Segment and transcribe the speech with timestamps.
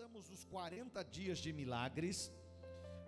[0.00, 2.32] estamos nos 40 dias de milagres.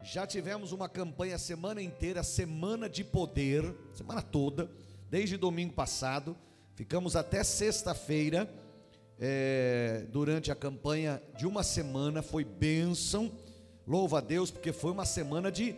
[0.02, 4.70] Já tivemos uma campanha semana inteira, semana de poder, semana toda,
[5.08, 6.36] desde domingo passado.
[6.74, 8.46] Ficamos até sexta-feira,
[9.18, 13.32] é, durante a campanha de uma semana, foi bênção.
[13.86, 15.74] Louva a Deus, porque foi uma semana de,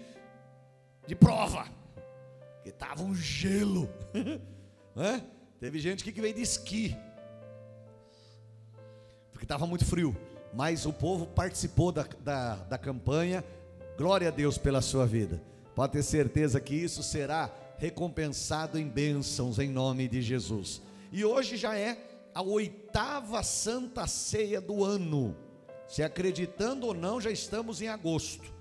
[1.06, 1.68] de prova,
[2.64, 3.88] que estava um gelo,
[4.96, 5.24] né?
[5.60, 6.96] Teve gente que veio de esqui,
[9.30, 13.44] porque estava muito frio mas o povo participou da, da, da campanha.
[13.98, 15.42] Glória a Deus pela sua vida.
[15.74, 20.80] Pode ter certeza que isso será recompensado em bênçãos em nome de Jesus.
[21.10, 21.98] E hoje já é
[22.32, 25.36] a oitava Santa Ceia do ano.
[25.88, 28.52] Se acreditando ou não, já estamos em agosto.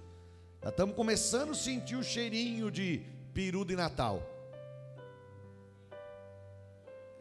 [0.63, 3.03] Já estamos começando a sentir o cheirinho de
[3.33, 4.21] peru de Natal.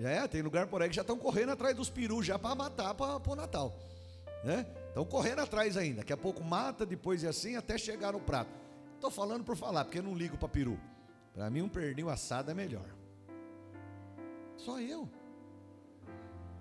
[0.01, 2.95] É, tem lugar por aí que já estão correndo atrás dos perus já para matar
[2.95, 3.79] para o Natal
[4.43, 4.67] né?
[4.89, 5.99] Estão correndo atrás ainda.
[5.99, 8.51] Daqui a pouco mata, depois é assim, até chegar no prato.
[8.95, 10.79] Estou falando por falar, porque eu não ligo para peru.
[11.35, 12.85] Para mim, um pernil assado é melhor.
[14.57, 15.09] Só eu.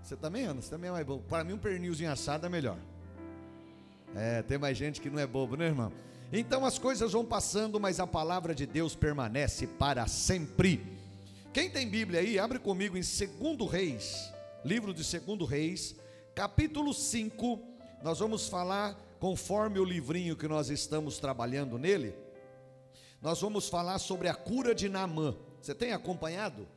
[0.01, 0.61] Você também, Ana?
[0.61, 1.23] Você também é mais bobo.
[1.27, 2.77] Para mim, um pernilzinho assado é melhor.
[4.15, 5.91] É, tem mais gente que não é bobo, né, irmão?
[6.33, 10.81] Então as coisas vão passando, mas a palavra de Deus permanece para sempre.
[11.53, 15.95] Quem tem Bíblia aí, abre comigo em 2 Reis, livro de 2 Reis,
[16.33, 17.70] capítulo 5
[18.03, 22.15] nós vamos falar, conforme o livrinho que nós estamos trabalhando nele,
[23.21, 25.35] nós vamos falar sobre a cura de Naamã.
[25.61, 26.67] Você tem acompanhado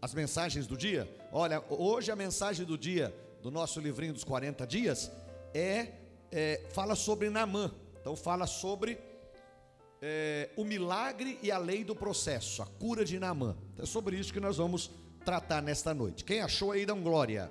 [0.00, 1.08] as mensagens do dia?
[1.30, 5.10] Olha, hoje a mensagem do dia do nosso livrinho dos 40 dias
[5.52, 5.88] é,
[6.30, 7.70] é fala sobre Naamã.
[8.00, 8.98] Então fala sobre
[10.00, 13.56] é, o milagre e a lei do processo, a cura de Naamã.
[13.72, 14.90] Então, é sobre isso que nós vamos
[15.24, 16.24] tratar nesta noite.
[16.24, 17.50] Quem achou aí, dão glória.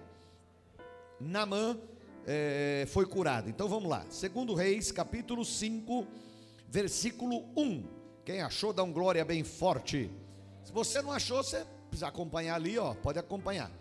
[1.20, 1.78] Naamã
[2.26, 3.50] é, foi curado.
[3.50, 4.06] Então vamos lá.
[4.10, 6.06] Segundo Reis, capítulo 5,
[6.68, 7.84] versículo 1.
[8.26, 10.10] Quem achou, dá um glória bem forte.
[10.64, 13.72] Se você não achou, você precisa acompanhar ali, ó, pode acompanhar.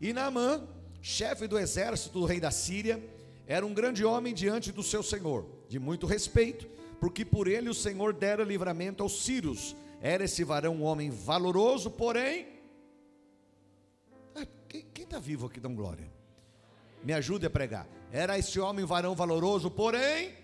[0.00, 0.66] E Naamã,
[1.00, 3.02] chefe do exército do rei da Síria,
[3.46, 6.66] era um grande homem diante do seu senhor, de muito respeito,
[6.98, 9.76] porque por ele o Senhor dera livramento aos sírios.
[10.00, 12.48] Era esse varão um homem valoroso, porém.
[14.34, 16.15] Ah, quem está vivo aqui, dá um glória?
[17.06, 17.86] Me ajude a pregar.
[18.10, 20.34] Era esse homem varão valoroso, porém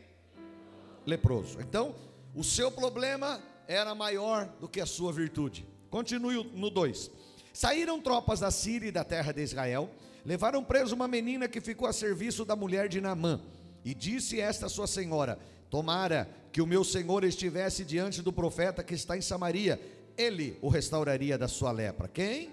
[1.04, 1.60] leproso.
[1.60, 1.92] Então,
[2.36, 5.66] o seu problema era maior do que a sua virtude.
[5.90, 7.10] Continue no 2.
[7.52, 9.90] Saíram tropas da Síria e da terra de Israel,
[10.24, 13.40] levaram preso uma menina que ficou a serviço da mulher de Naamã.
[13.84, 18.94] E disse esta sua senhora: Tomara que o meu senhor estivesse diante do profeta que
[18.94, 19.80] está em Samaria,
[20.16, 22.06] ele o restauraria da sua lepra.
[22.06, 22.50] Quem?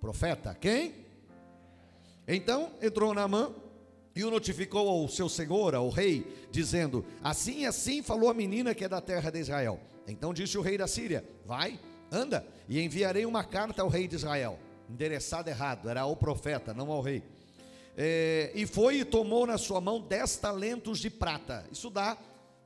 [0.00, 0.56] Profeta.
[0.58, 1.03] Quem?
[2.26, 3.52] Então entrou Naamã
[4.16, 8.84] e o notificou ao seu senhor, ao rei, dizendo: Assim assim falou a menina que
[8.84, 9.80] é da terra de Israel.
[10.06, 11.78] Então disse o rei da Síria: Vai,
[12.10, 14.58] anda, e enviarei uma carta ao rei de Israel.
[14.88, 17.22] Endereçado errado, era ao profeta, não ao rei.
[17.96, 21.66] É, e foi e tomou na sua mão dez talentos de prata.
[21.70, 22.16] Isso dá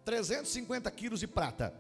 [0.05, 1.75] 350 quilos de prata.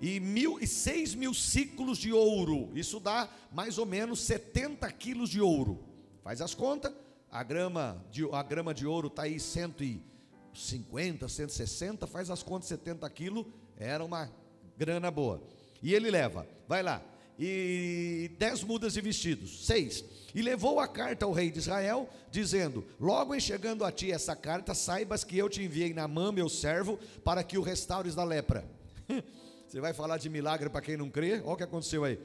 [0.00, 2.70] E, mil, e seis mil ciclos de ouro.
[2.74, 5.78] Isso dá mais ou menos 70 quilos de ouro.
[6.22, 6.92] Faz as contas
[7.32, 13.08] a grama de, a grama de ouro está aí 150, 160, faz as contas 70
[13.08, 13.46] quilos,
[13.78, 14.30] era uma
[14.76, 15.42] grana boa.
[15.82, 17.02] E ele leva, vai lá,
[17.38, 20.04] e dez mudas de vestidos, seis.
[20.34, 24.36] E levou a carta ao rei de Israel, dizendo: Logo em chegando a ti essa
[24.36, 28.24] carta, saibas que eu te enviei na mão, meu servo, para que o restaures da
[28.24, 28.64] lepra.
[29.66, 31.40] Você vai falar de milagre para quem não crê?
[31.40, 32.18] Olha o que aconteceu aí.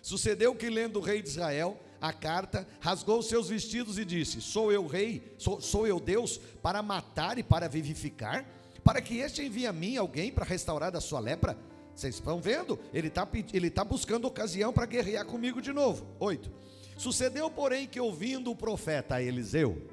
[0.00, 4.72] Sucedeu que, lendo o rei de Israel, a carta, rasgou seus vestidos e disse: Sou
[4.72, 8.44] eu rei, sou, sou eu Deus para matar e para vivificar?
[8.82, 11.56] Para que este envie a mim alguém para restaurar da sua lepra?
[11.94, 12.76] Vocês estão vendo?
[12.92, 16.04] Ele está ele tá buscando ocasião para guerrear comigo de novo.
[16.18, 16.50] Oito.
[16.98, 19.88] Sucedeu, porém, que ouvindo o profeta Eliseu,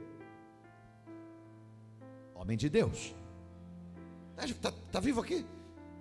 [2.34, 3.14] homem de Deus,
[4.38, 5.46] está tá vivo aqui?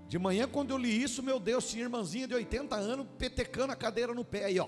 [0.09, 3.77] De manhã, quando eu li isso, meu Deus, tinha irmãzinha de 80 anos petecando a
[3.77, 4.67] cadeira no pé aí, ó.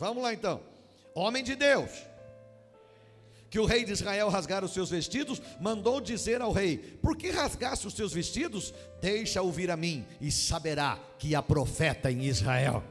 [0.00, 0.62] Vamos lá então.
[1.14, 1.90] Homem de Deus,
[3.50, 7.28] que o rei de Israel rasgara os seus vestidos, mandou dizer ao rei: Por que
[7.28, 8.72] rasgaste os seus vestidos?
[9.02, 12.82] Deixa ouvir a mim, e saberá que há profeta em Israel.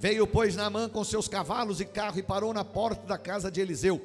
[0.00, 3.60] Veio, pois, Naamã com seus cavalos e carro e parou na porta da casa de
[3.60, 4.00] Eliseu.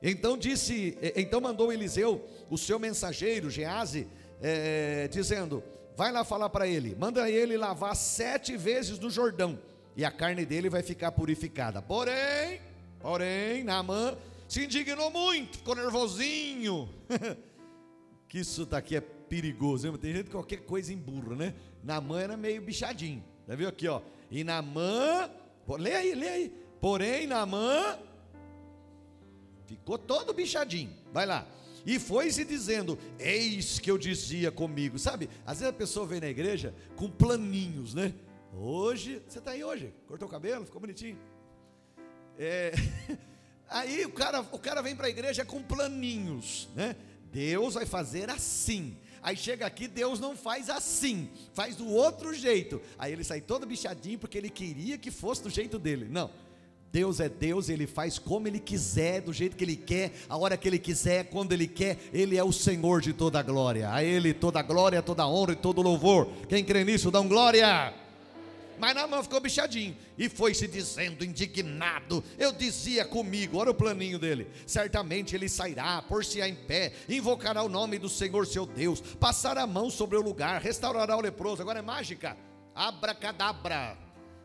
[0.00, 4.06] Então disse, então mandou Eliseu o seu mensageiro Gease,
[4.40, 5.60] é, dizendo:
[5.96, 9.58] Vai lá falar para ele, manda ele lavar sete vezes no Jordão
[9.98, 11.82] e a carne dele vai ficar purificada.
[11.82, 12.60] Porém,
[13.00, 14.16] porém, Naamã
[14.46, 16.88] se indignou muito, ficou nervosinho.
[18.28, 21.54] que isso daqui é perigoso, tem gente que qualquer coisa emburra, né?
[21.82, 24.00] Namã era meio bichadinho, já viu aqui, ó?
[24.30, 25.28] E Namã,
[25.76, 26.52] lê aí, lê aí.
[26.80, 27.98] Porém, Namã
[29.66, 31.44] ficou todo bichadinho, vai lá.
[31.84, 34.96] E foi se dizendo: Eis que eu dizia comigo.
[34.96, 38.14] Sabe, às vezes a pessoa vem na igreja com planinhos, né?
[38.54, 39.92] Hoje, você está aí hoje?
[40.06, 40.64] Cortou o cabelo?
[40.64, 41.18] Ficou bonitinho?
[42.38, 42.72] É,
[43.68, 46.96] aí o cara, o cara vem para a igreja com planinhos, né?
[47.30, 48.96] Deus vai fazer assim.
[49.22, 52.80] Aí chega aqui, Deus não faz assim, faz do outro jeito.
[52.98, 56.06] Aí ele sai todo bichadinho porque ele queria que fosse do jeito dele.
[56.08, 56.30] Não.
[56.90, 60.56] Deus é Deus, Ele faz como Ele quiser, do jeito que Ele quer, a hora
[60.56, 64.02] que Ele quiser, quando Ele quer, Ele é o Senhor de toda a glória, a
[64.02, 66.28] Ele toda a glória, toda a honra e todo louvor.
[66.48, 67.94] Quem crê nisso, dá um glória.
[68.78, 72.22] Mas Naamã ficou bichadinho e foi se dizendo indignado.
[72.38, 77.68] Eu dizia comigo, olha o planinho dele: certamente ele sairá, por-se-á em pé, invocará o
[77.68, 81.62] nome do Senhor seu Deus, passará a mão sobre o lugar, restaurará o leproso.
[81.62, 82.36] Agora é mágica,
[82.74, 83.96] abracadabra,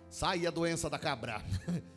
[0.09, 1.43] sai a doença da cabra.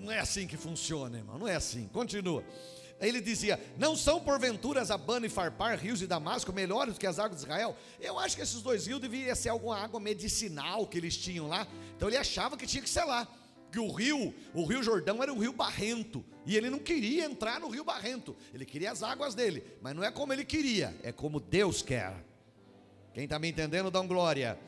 [0.00, 1.38] Não é assim que funciona, irmão.
[1.38, 1.86] Não é assim.
[1.92, 2.42] Continua.
[3.00, 7.18] Ele dizia: Não são porventura Abana e Farpar, rios de Damasco, melhores do que as
[7.18, 7.76] águas de Israel?
[7.98, 11.66] Eu acho que esses dois rios deveriam ser alguma água medicinal que eles tinham lá.
[11.96, 13.26] Então ele achava que tinha que ser lá.
[13.72, 16.24] Que o rio, o rio Jordão era um rio barrento.
[16.44, 18.36] E ele não queria entrar no rio barrento.
[18.52, 19.62] Ele queria as águas dele.
[19.80, 22.14] Mas não é como ele queria, é como Deus quer.
[23.14, 24.58] Quem está me entendendo, dá um glória.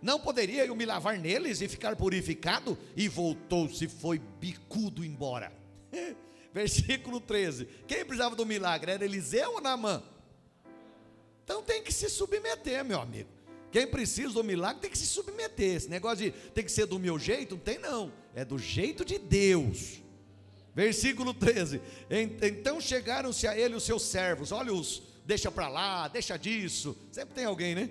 [0.00, 2.78] Não poderia eu me lavar neles e ficar purificado?
[2.96, 5.52] E voltou-se, foi bicudo embora.
[6.52, 7.66] Versículo 13.
[7.86, 8.92] Quem precisava do milagre?
[8.92, 10.02] Era Eliseu ou Naamã?
[11.44, 13.28] Então tem que se submeter, meu amigo.
[13.70, 15.76] Quem precisa do milagre tem que se submeter.
[15.76, 18.12] Esse negócio de tem que ser do meu jeito, não tem não.
[18.34, 20.02] É do jeito de Deus.
[20.74, 21.80] Versículo 13.
[22.42, 24.52] Então chegaram-se a ele os seus servos.
[24.52, 26.96] Olha os, deixa para lá, deixa disso.
[27.10, 27.90] Sempre tem alguém, né?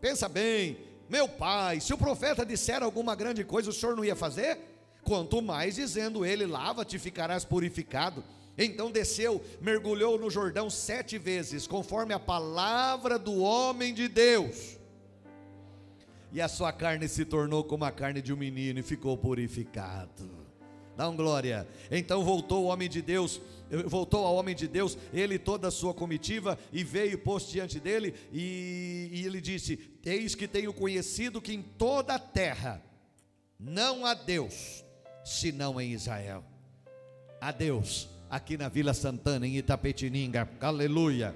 [0.00, 0.78] Pensa bem,
[1.08, 4.58] meu pai, se o profeta disser alguma grande coisa, o senhor não ia fazer?
[5.04, 8.24] Quanto mais dizendo ele: lava-te, ficarás purificado.
[8.56, 14.78] Então desceu, mergulhou no Jordão sete vezes, conforme a palavra do homem de Deus.
[16.32, 20.30] E a sua carne se tornou como a carne de um menino e ficou purificado.
[20.96, 21.66] Dá um glória.
[21.90, 23.40] Então voltou o homem de Deus,
[23.86, 27.80] voltou ao homem de Deus, ele e toda a sua comitiva, e veio pôs diante
[27.80, 32.82] dele, e, e ele disse: Eis que tenho conhecido que em toda a terra
[33.58, 34.84] não há Deus,
[35.24, 36.44] senão em Israel.
[37.40, 41.34] Há Deus aqui na Vila Santana, em Itapetininga, aleluia.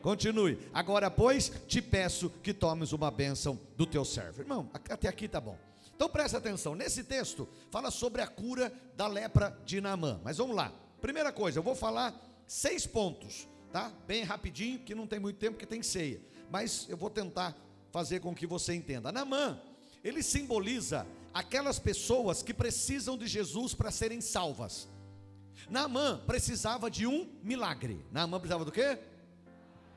[0.00, 0.58] Continue.
[0.72, 4.40] Agora, pois, te peço que tomes uma bênção do teu servo.
[4.40, 5.58] Irmão, até aqui tá bom.
[5.96, 10.20] Então presta atenção, nesse texto fala sobre a cura da lepra de Naamã.
[10.22, 10.72] Mas vamos lá.
[11.00, 12.14] Primeira coisa, eu vou falar
[12.46, 13.92] seis pontos, tá?
[14.06, 16.20] Bem rapidinho, que não tem muito tempo, que tem ceia.
[16.50, 17.56] Mas eu vou tentar
[17.90, 19.10] fazer com que você entenda.
[19.10, 19.60] Naamã,
[20.04, 21.04] ele simboliza
[21.38, 24.88] aquelas pessoas que precisam de Jesus para serem salvas.
[25.70, 28.04] Naamã precisava de um milagre.
[28.10, 28.98] Naamã precisava do quê?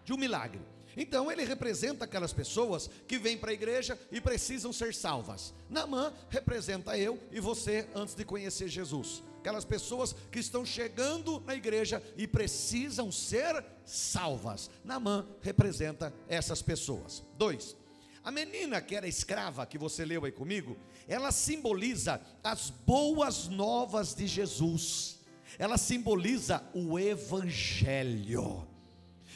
[0.06, 0.62] De um milagre.
[0.96, 5.52] Então ele representa aquelas pessoas que vêm para a igreja e precisam ser salvas.
[5.68, 9.24] Namã representa eu e você antes de conhecer Jesus.
[9.40, 14.70] Aquelas pessoas que estão chegando na igreja e precisam ser salvas.
[14.86, 17.24] Namã representa essas pessoas.
[17.36, 17.76] Dois.
[18.24, 20.78] A menina que era escrava, que você leu aí comigo,
[21.08, 25.20] ela simboliza as boas novas de Jesus.
[25.58, 28.68] Ela simboliza o evangelho.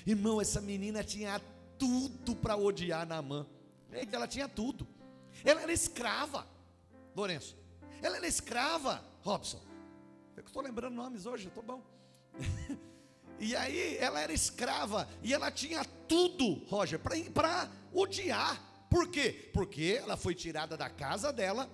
[0.05, 1.41] Irmão, essa menina tinha
[1.77, 3.45] tudo para odiar Naamã.
[3.91, 4.87] Eita, ela tinha tudo.
[5.43, 6.47] Ela era escrava,
[7.15, 7.55] Lourenço.
[8.01, 9.61] Ela era escrava, Robson.
[10.35, 11.81] Eu estou lembrando nomes hoje, estou bom.
[13.39, 18.61] e aí, ela era escrava e ela tinha tudo, Roger, para odiar.
[18.89, 19.49] Por quê?
[19.53, 21.69] Porque ela foi tirada da casa dela,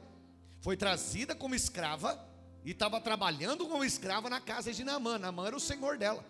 [0.60, 2.20] foi trazida como escrava
[2.64, 5.18] e estava trabalhando como escrava na casa de Naamã.
[5.18, 6.24] Naamã era o senhor dela.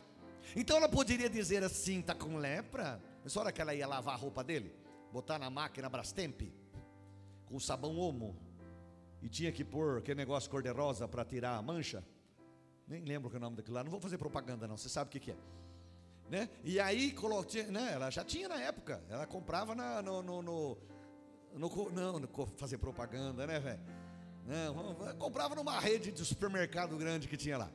[0.55, 3.01] Então ela poderia dizer assim: está com lepra?
[3.23, 4.73] Mas hora que ela ia lavar a roupa dele,
[5.11, 6.41] botar na máquina Brastemp,
[7.45, 8.35] com sabão Omo,
[9.21, 12.03] e tinha que pôr aquele negócio cor-de-rosa para tirar a mancha.
[12.87, 15.11] Nem lembro é o nome daquilo lá, não vou fazer propaganda não, você sabe o
[15.11, 15.37] que, que é.
[16.31, 16.49] Né?
[16.63, 17.13] E aí,
[17.69, 20.77] né, ela já tinha na época, ela comprava na, no, no, no,
[21.53, 23.79] no, não, no, fazer propaganda, né, velho?
[25.19, 27.69] Comprava numa rede de supermercado grande que tinha lá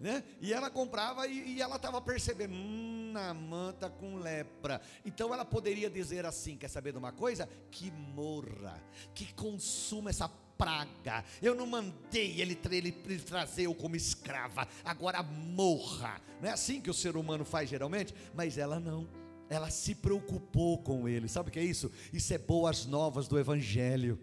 [0.00, 0.22] né?
[0.40, 4.80] E ela comprava e, e ela estava percebendo, hum, Namã está com lepra.
[5.04, 7.48] Então ela poderia dizer assim: quer saber de uma coisa?
[7.70, 8.80] Que morra,
[9.14, 11.24] que consuma essa praga.
[11.40, 14.66] Eu não mandei ele, ele, ele trazer eu como escrava.
[14.84, 16.20] Agora morra.
[16.42, 18.12] Não é assim que o ser humano faz geralmente?
[18.34, 19.08] Mas ela não.
[19.48, 21.28] Ela se preocupou com ele.
[21.28, 21.90] Sabe o que é isso?
[22.12, 24.18] Isso é boas novas do Evangelho.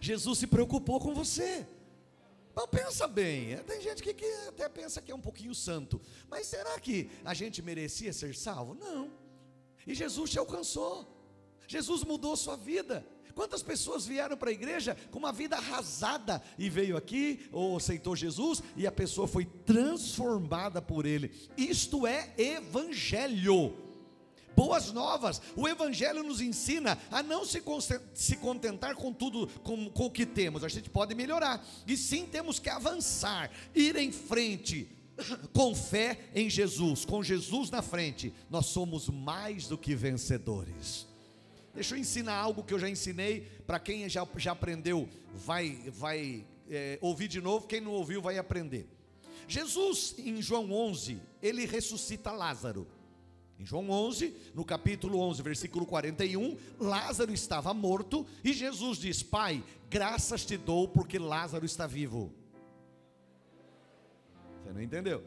[0.00, 1.66] Jesus se preocupou com você.
[2.54, 6.00] Mas pensa bem, é, tem gente que, que, até pensa que é um pouquinho santo,
[6.28, 8.74] mas será que a gente merecia ser salvo?
[8.74, 9.10] Não.
[9.86, 11.08] E Jesus te alcançou.
[11.66, 13.06] Jesus mudou sua vida.
[13.40, 18.14] Quantas pessoas vieram para a igreja com uma vida arrasada e veio aqui ou aceitou
[18.14, 21.32] Jesus e a pessoa foi transformada por ele?
[21.56, 23.74] Isto é evangelho.
[24.54, 27.62] Boas novas, o Evangelho nos ensina a não se,
[28.36, 32.58] contentar com tudo, com, com o que temos, a gente pode melhorar, e sim temos
[32.58, 34.86] que avançar, ir em frente,
[35.54, 41.08] com fé em Jesus, com Jesus na frente, nós somos mais do que vencedores.
[41.74, 46.44] Deixa eu ensinar algo que eu já ensinei, para quem já, já aprendeu, vai, vai
[46.68, 48.88] é, ouvir de novo, quem não ouviu vai aprender.
[49.46, 52.86] Jesus, em João 11, ele ressuscita Lázaro.
[53.58, 59.62] Em João 11, no capítulo 11, versículo 41, Lázaro estava morto e Jesus diz: Pai,
[59.90, 62.32] graças te dou porque Lázaro está vivo.
[64.62, 65.22] Você não entendeu?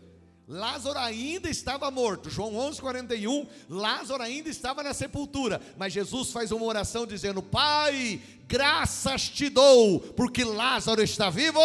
[0.48, 2.30] Lázaro ainda estava morto.
[2.30, 3.48] João 11, 41.
[3.70, 5.62] Lázaro ainda estava na sepultura.
[5.78, 11.60] Mas Jesus faz uma oração dizendo: Pai, graças te dou, porque Lázaro está vivo.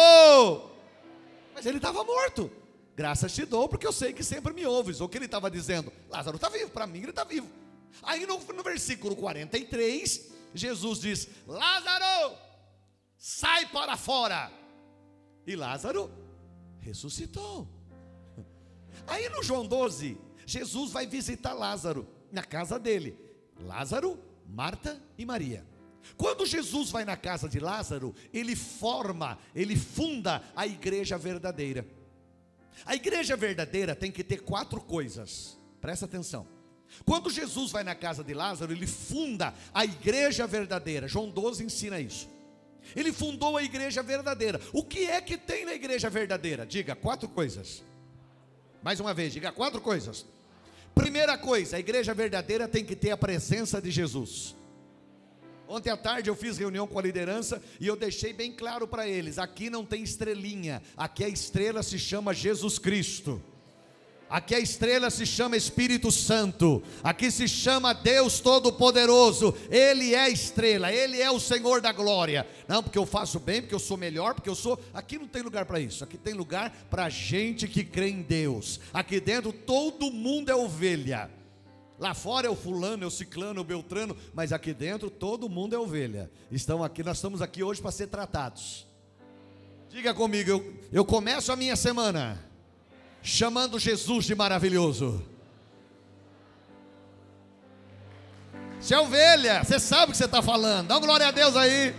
[1.53, 2.49] Mas ele estava morto.
[2.95, 5.01] Graças te dou, porque eu sei que sempre me ouves.
[5.01, 5.91] O que ele estava dizendo?
[6.09, 7.49] Lázaro está vivo, para mim ele está vivo.
[8.03, 12.35] Aí no, no versículo 43, Jesus diz: Lázaro,
[13.17, 14.51] sai para fora.
[15.45, 16.09] E Lázaro
[16.79, 17.78] ressuscitou.
[19.07, 23.17] Aí no João 12, Jesus vai visitar Lázaro na casa dele.
[23.59, 25.65] Lázaro, Marta e Maria.
[26.17, 31.85] Quando Jesus vai na casa de Lázaro, ele forma, ele funda a igreja verdadeira.
[32.85, 35.57] A igreja verdadeira tem que ter quatro coisas.
[35.81, 36.47] Presta atenção.
[37.05, 41.07] Quando Jesus vai na casa de Lázaro, ele funda a igreja verdadeira.
[41.07, 42.27] João 12 ensina isso.
[42.95, 44.59] Ele fundou a igreja verdadeira.
[44.73, 46.65] O que é que tem na igreja verdadeira?
[46.65, 47.83] Diga quatro coisas.
[48.81, 50.25] Mais uma vez, diga quatro coisas.
[50.95, 54.55] Primeira coisa, a igreja verdadeira tem que ter a presença de Jesus.
[55.67, 59.07] Ontem à tarde eu fiz reunião com a liderança e eu deixei bem claro para
[59.07, 63.41] eles: aqui não tem estrelinha, aqui a estrela se chama Jesus Cristo.
[64.29, 70.93] Aqui a estrela se chama Espírito Santo, aqui se chama Deus Todo-Poderoso, Ele é estrela,
[70.93, 72.45] Ele é o Senhor da glória.
[72.67, 74.79] Não, porque eu faço bem, porque eu sou melhor, porque eu sou.
[74.93, 78.79] Aqui não tem lugar para isso, aqui tem lugar para gente que crê em Deus.
[78.93, 81.31] Aqui dentro todo mundo é ovelha.
[81.97, 85.49] Lá fora é o fulano, é o ciclano, é o beltrano, mas aqui dentro todo
[85.49, 86.29] mundo é ovelha.
[86.51, 88.87] Estão aqui, nós estamos aqui hoje para ser tratados.
[89.89, 92.47] Diga comigo, eu, eu começo a minha semana
[93.21, 95.23] chamando Jesus de maravilhoso.
[98.79, 101.55] Você é ovelha, você sabe o que você está falando, dá uma glória a Deus
[101.55, 101.93] aí.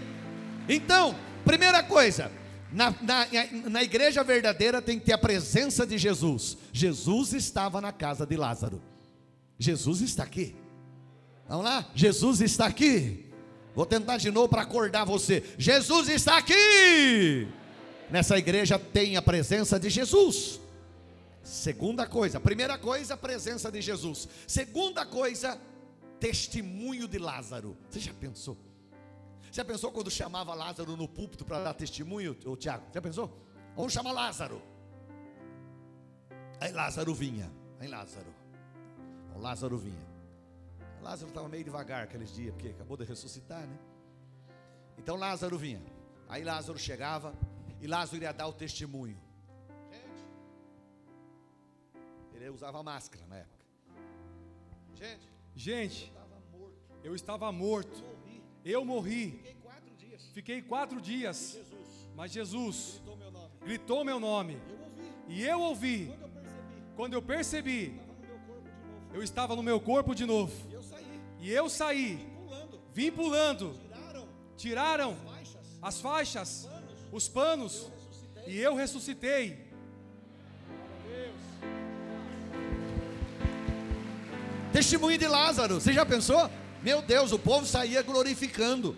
[0.69, 2.33] Então, primeira coisa,
[2.73, 3.27] na, na,
[3.69, 6.57] na igreja verdadeira tem que ter a presença de Jesus.
[6.73, 8.81] Jesus estava na casa de Lázaro.
[9.59, 10.55] Jesus está aqui.
[11.49, 11.87] Vamos lá?
[11.95, 13.27] Jesus está aqui.
[13.75, 15.43] Vou tentar de novo para acordar você.
[15.59, 17.49] Jesus está aqui.
[18.11, 20.61] Nessa igreja tem a presença de Jesus.
[21.43, 24.29] Segunda coisa, primeira coisa, presença de Jesus.
[24.47, 25.61] Segunda coisa,
[26.19, 27.77] testemunho de Lázaro.
[27.89, 28.57] Você já pensou?
[29.51, 32.87] Já pensou quando chamava Lázaro no púlpito para dar testemunho, ô Tiago?
[32.95, 33.37] Já pensou?
[33.75, 34.63] Vamos chamar Lázaro.
[36.61, 37.51] Aí Lázaro vinha.
[37.81, 38.33] Aí Lázaro.
[39.35, 40.11] O Lázaro vinha.
[41.01, 43.79] Lázaro estava meio devagar aqueles dias, porque acabou de ressuscitar, né?
[44.99, 45.83] Então Lázaro vinha.
[46.29, 47.35] Aí Lázaro chegava
[47.81, 49.19] e Lázaro iria dar o testemunho.
[52.41, 53.65] Ele usava máscara na época.
[54.95, 56.13] Gente, gente,
[57.05, 58.03] eu estava morto.
[58.65, 59.33] Eu morri.
[59.33, 60.23] Fiquei quatro dias.
[60.35, 61.53] Fiquei quatro dias.
[61.53, 63.51] Jesus Mas Jesus gritou meu nome.
[63.63, 64.55] gritou meu nome.
[65.29, 65.35] Eu.
[65.35, 66.13] E eu ouvi.
[66.97, 70.53] Quando eu percebi, Quando eu percebi, eu estava no meu corpo de novo.
[70.71, 71.03] eu estava.
[71.39, 72.35] E eu saí, E eu saí.
[72.37, 72.81] pulando.
[72.93, 73.75] Vim pulando.
[73.75, 75.17] Tiraram Tiraram
[75.81, 77.01] as faixas, panos.
[77.13, 77.91] os panos.
[78.47, 79.70] E eu ressuscitei.
[84.73, 86.49] Testemunho de Lázaro, você já pensou?
[86.81, 88.97] Meu Deus, o povo saía glorificando.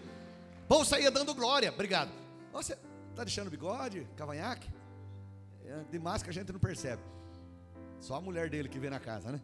[0.64, 1.72] O povo saía dando glória.
[1.72, 2.10] Obrigado.
[2.52, 2.76] Você
[3.10, 4.68] está deixando bigode, cavanhaque?
[5.64, 7.00] É, De máscara a gente não percebe.
[8.00, 9.40] Só a mulher dele que vem na casa, né?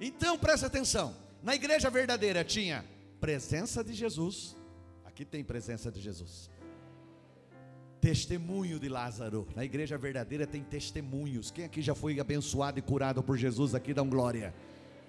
[0.00, 1.14] Então presta atenção.
[1.42, 2.84] Na igreja verdadeira tinha
[3.20, 4.56] presença de Jesus.
[5.04, 6.50] Aqui tem presença de Jesus.
[8.00, 9.46] Testemunho de Lázaro.
[9.54, 11.52] Na igreja verdadeira tem testemunhos.
[11.52, 14.52] Quem aqui já foi abençoado e curado por Jesus aqui dá um glória.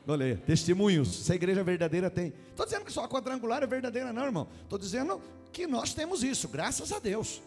[0.07, 1.07] Olha, testemunhos.
[1.25, 2.33] Se a igreja verdadeira tem.
[2.49, 4.47] Estou dizendo que só a quadrangular é verdadeira, não, irmão.
[4.63, 7.41] Estou dizendo que nós temos isso, graças a Deus.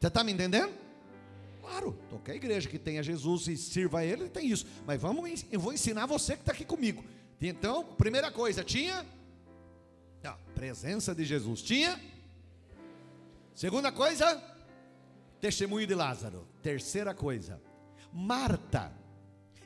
[0.00, 0.72] Você está me entendendo?
[1.60, 4.66] Claro, qualquer igreja que tenha Jesus e sirva a Ele tem isso.
[4.84, 7.04] Mas vamos, eu vou ensinar você que está aqui comigo.
[7.40, 9.06] Então, primeira coisa, tinha
[10.24, 11.62] a presença de Jesus.
[11.62, 12.00] Tinha.
[13.54, 14.42] Segunda coisa,
[15.40, 16.46] testemunho de Lázaro.
[16.62, 17.60] Terceira coisa,
[18.12, 18.92] Marta,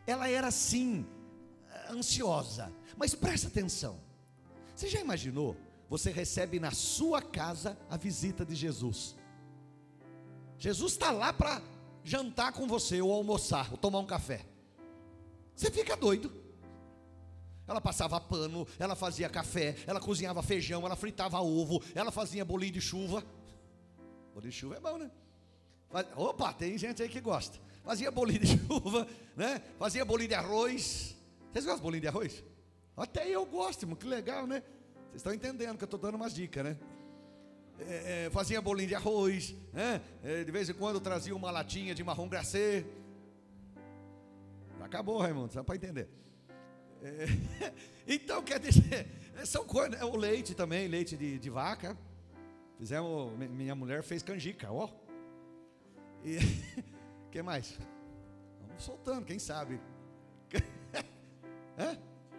[0.06, 1.06] ela era sim
[1.90, 4.00] ansiosa, mas presta atenção.
[4.74, 5.56] Você já imaginou?
[5.88, 9.16] Você recebe na sua casa a visita de Jesus.
[10.58, 11.62] Jesus está lá para
[12.02, 14.44] jantar com você, ou almoçar, ou tomar um café.
[15.54, 16.32] Você fica doido.
[17.66, 22.74] Ela passava pano, ela fazia café, ela cozinhava feijão, ela fritava ovo, ela fazia bolinho
[22.74, 23.24] de chuva.
[24.32, 25.10] Bolinho de chuva é bom, né?
[26.14, 27.58] Opa, tem gente aí que gosta.
[27.82, 29.60] Fazia bolinho de chuva, né?
[29.78, 31.15] Fazia bolinho de arroz.
[31.56, 32.44] Vocês gostam de bolinho de arroz?
[32.94, 34.62] Até eu gosto, que legal, né?
[35.04, 36.78] Vocês estão entendendo que eu estou dando umas dicas, né?
[37.78, 40.02] É, é, fazia bolinho de arroz, né?
[40.22, 42.84] É, de vez em quando trazia uma latinha de marrom glacê.
[44.82, 46.10] Acabou, Raimundo, só para entender.
[47.02, 47.24] É,
[48.06, 49.08] então, quer dizer,
[49.46, 50.04] são coisas, né?
[50.04, 51.96] o leite também, leite de, de vaca.
[52.76, 54.90] Fizemos, minha mulher fez canjica, ó.
[56.22, 56.36] E
[57.32, 57.78] que mais?
[58.60, 59.80] Vamos soltando, quem sabe?
[61.76, 61.96] é?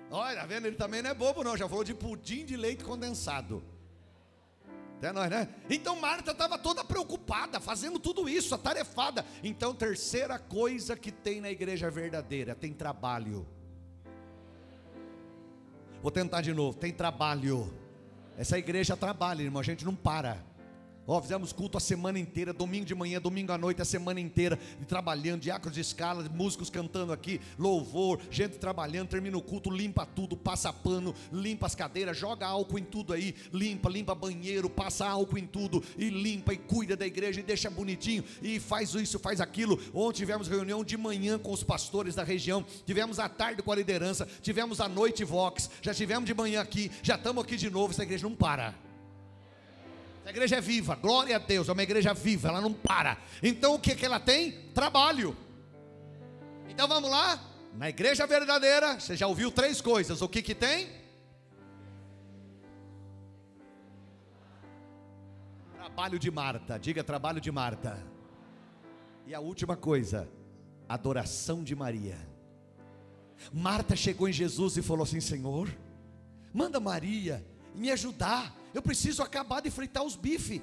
[0.10, 0.68] Olha, tá vendo?
[0.68, 1.58] Ele também não é bobo, não.
[1.58, 3.64] Já falou de pudim de leite condensado.
[4.98, 5.48] Até nós, né?
[5.70, 9.24] Então Marta estava toda preocupada, fazendo tudo isso, atarefada.
[9.44, 13.46] Então, terceira coisa que tem na igreja verdadeira: tem trabalho.
[16.02, 17.72] Vou tentar de novo: tem trabalho.
[18.38, 20.44] Essa igreja trabalha, irmão, a gente não para.
[21.08, 24.20] Ó, oh, fizemos culto a semana inteira, domingo de manhã, domingo à noite, a semana
[24.20, 24.60] inteira,
[24.90, 30.36] trabalhando, diáconos de escala, músicos cantando aqui, louvor, gente trabalhando, termina o culto, limpa tudo,
[30.36, 35.38] passa pano, limpa as cadeiras, joga álcool em tudo aí, limpa, limpa banheiro, passa álcool
[35.38, 39.40] em tudo, e limpa e cuida da igreja e deixa bonitinho, e faz isso, faz
[39.40, 39.80] aquilo.
[39.94, 43.76] Ontem tivemos reunião de manhã com os pastores da região, tivemos à tarde com a
[43.78, 47.94] liderança, tivemos à noite Vox, já tivemos de manhã aqui, já estamos aqui de novo,
[47.94, 48.87] essa igreja não para.
[50.28, 53.18] A igreja é viva, glória a Deus, é uma igreja viva, ela não para.
[53.42, 54.52] Então o que, que ela tem?
[54.74, 55.38] Trabalho.
[56.68, 57.40] Então vamos lá?
[57.74, 60.22] Na igreja verdadeira, você já ouviu três coisas.
[60.22, 60.90] O que que tem?
[65.76, 68.06] Trabalho de Marta, diga trabalho de Marta.
[69.26, 70.30] E a última coisa,
[70.90, 72.18] adoração de Maria.
[73.54, 75.74] Marta chegou em Jesus e falou assim: Senhor,
[76.54, 80.62] manda Maria me ajudar eu preciso acabar de fritar os bifes.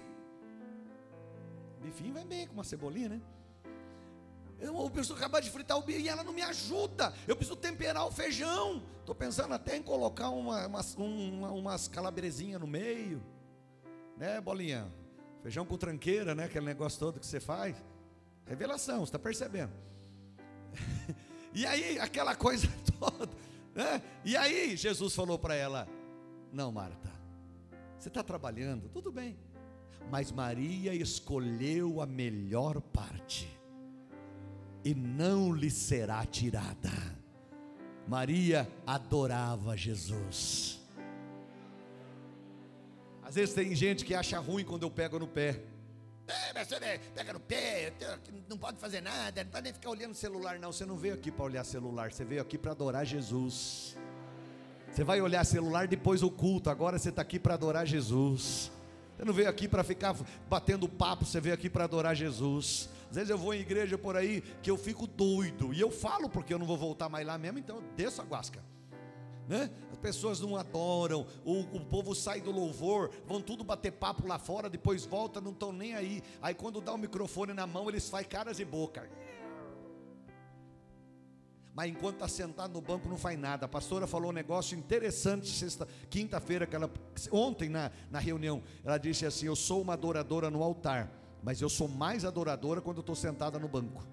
[1.80, 3.20] Bifinho vai bem com uma cebolinha, né?
[4.58, 7.12] Eu preciso acabar de fritar o bife e ela não me ajuda.
[7.26, 8.82] Eu preciso temperar o feijão.
[9.00, 13.22] Estou pensando até em colocar uma, umas, uma, umas calabresinhas no meio.
[14.16, 14.90] Né, bolinha?
[15.42, 16.44] Feijão com tranqueira, né?
[16.44, 17.76] Aquele negócio todo que você faz.
[18.46, 19.72] Revelação, você está percebendo?
[21.52, 22.66] e aí, aquela coisa
[22.98, 23.28] toda.
[23.74, 24.02] Né?
[24.24, 25.86] E aí, Jesus falou para ela:
[26.52, 27.10] Não, Marta,
[28.04, 29.34] você está trabalhando, tudo bem.
[30.10, 33.48] Mas Maria escolheu a melhor parte,
[34.84, 36.90] e não lhe será tirada.
[38.06, 40.78] Maria adorava Jesus.
[43.22, 45.62] Às vezes tem gente que acha ruim quando eu pego no pé.
[46.26, 47.90] É, pega no pé,
[48.46, 50.70] não pode fazer nada, não pode nem ficar olhando o celular, não.
[50.70, 53.96] Você não veio aqui para olhar celular, você veio aqui para adorar Jesus.
[54.94, 58.70] Você vai olhar celular depois o culto, agora você está aqui para adorar Jesus.
[59.16, 60.14] Você não veio aqui para ficar
[60.48, 62.88] batendo papo, você veio aqui para adorar Jesus.
[63.10, 66.28] Às vezes eu vou em igreja por aí que eu fico doido, e eu falo
[66.28, 68.62] porque eu não vou voltar mais lá mesmo, então eu desço a guasca.
[69.48, 69.68] Né?
[69.90, 74.38] As pessoas não adoram, o, o povo sai do louvor, vão tudo bater papo lá
[74.38, 76.22] fora, depois volta, não estão nem aí.
[76.40, 79.10] Aí quando dá o microfone na mão, eles fazem caras e boca
[81.74, 83.66] mas enquanto está sentado no banco não faz nada.
[83.66, 86.88] A pastora falou um negócio interessante sexta, quinta-feira, que ela,
[87.32, 91.10] ontem na, na reunião, ela disse assim: Eu sou uma adoradora no altar,
[91.42, 94.06] mas eu sou mais adoradora quando estou sentada no banco.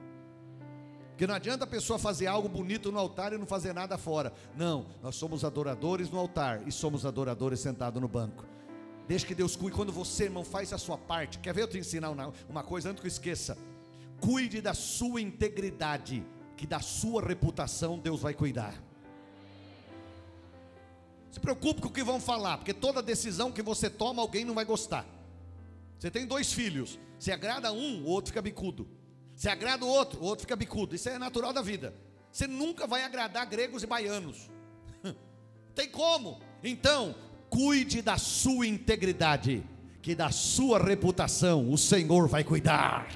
[1.10, 4.34] Porque não adianta a pessoa fazer algo bonito no altar e não fazer nada fora.
[4.58, 8.44] Não, nós somos adoradores no altar e somos adoradores sentados no banco.
[9.08, 9.78] Deixa que Deus cuide.
[9.78, 11.38] Quando você, irmão, faz a sua parte.
[11.38, 12.10] Quer ver eu te ensinar
[12.50, 13.56] uma coisa antes que eu esqueça?
[14.20, 16.26] Cuide da sua integridade
[16.62, 18.76] que da sua reputação Deus vai cuidar.
[21.32, 24.54] Se preocupe com o que vão falar, porque toda decisão que você toma, alguém não
[24.54, 25.04] vai gostar.
[25.98, 27.00] Você tem dois filhos.
[27.18, 28.88] Se agrada um, o outro fica bicudo.
[29.36, 30.94] Se agrada o outro, o outro fica bicudo.
[30.94, 31.96] Isso é natural da vida.
[32.32, 34.48] Você nunca vai agradar gregos e baianos.
[35.74, 36.40] Tem como?
[36.64, 37.16] Então,
[37.50, 39.64] cuide da sua integridade,
[40.00, 43.08] que da sua reputação o Senhor vai cuidar.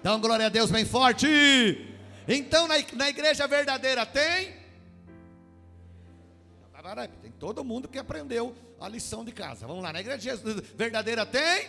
[0.00, 1.96] Então, glória a Deus bem forte.
[2.28, 4.52] Então, na, igreja verdadeira tem.
[7.22, 9.66] Tem todo mundo que aprendeu a lição de casa.
[9.66, 10.38] Vamos lá, na igreja
[10.76, 11.66] verdadeira tem.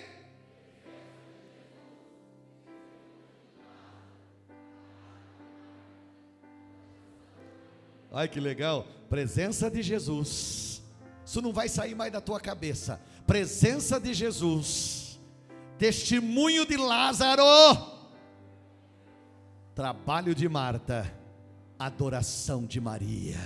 [8.12, 10.82] Ai que legal, presença de Jesus.
[11.26, 13.00] Isso não vai sair mais da tua cabeça.
[13.26, 15.20] Presença de Jesus.
[15.78, 17.99] Testemunho de Lázaro.
[19.80, 21.10] Trabalho de Marta.
[21.80, 23.40] Adoração de Maria.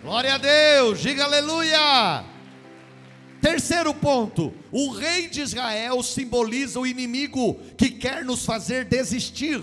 [0.00, 2.24] Glória a Deus, diga aleluia.
[3.42, 9.60] Terceiro ponto: o rei de Israel simboliza o inimigo que quer nos fazer desistir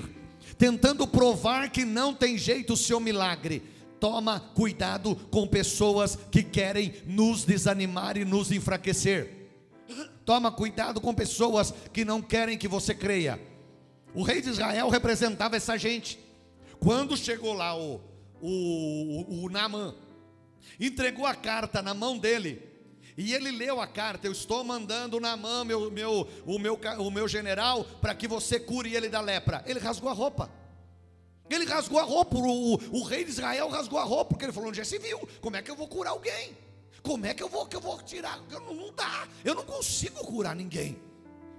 [0.58, 3.64] tentando provar que não tem jeito o seu milagre.
[4.02, 9.37] Toma cuidado com pessoas que querem nos desanimar e nos enfraquecer.
[10.28, 13.40] Toma cuidado com pessoas que não querem que você creia.
[14.14, 16.20] O rei de Israel representava essa gente.
[16.82, 18.02] Quando chegou lá o,
[18.42, 19.96] o, o, o Naamã,
[20.78, 22.62] entregou a carta na mão dele,
[23.16, 27.10] e ele leu a carta: Eu estou mandando na mão meu, meu, o, meu, o
[27.10, 29.64] meu general para que você cure ele da lepra.
[29.66, 30.52] Ele rasgou a roupa.
[31.50, 32.36] Ele rasgou a roupa.
[32.36, 35.00] O, o, o rei de Israel rasgou a roupa, porque ele falou: Onde já se
[35.00, 35.26] viu?
[35.40, 36.67] Como é que eu vou curar alguém?
[37.02, 38.42] Como é que eu vou, que eu vou tirar?
[38.50, 41.00] Não, não dá, eu não consigo curar ninguém.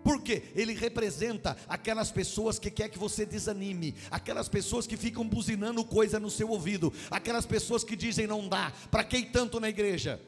[0.02, 5.84] Porque ele representa aquelas pessoas que quer que você desanime, aquelas pessoas que ficam buzinando
[5.84, 8.72] coisa no seu ouvido, aquelas pessoas que dizem não dá.
[8.90, 10.20] Para quem tanto na igreja?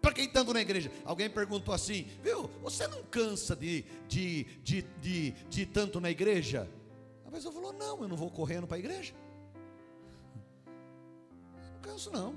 [0.00, 0.90] Para quem tanto na igreja?
[1.04, 2.48] Alguém perguntou assim, viu?
[2.62, 6.70] Você não cansa de, de, de, de, de tanto na igreja?
[7.26, 9.12] A pessoa falou: Não, eu não vou correndo para a igreja.
[11.72, 12.34] Não canso, não.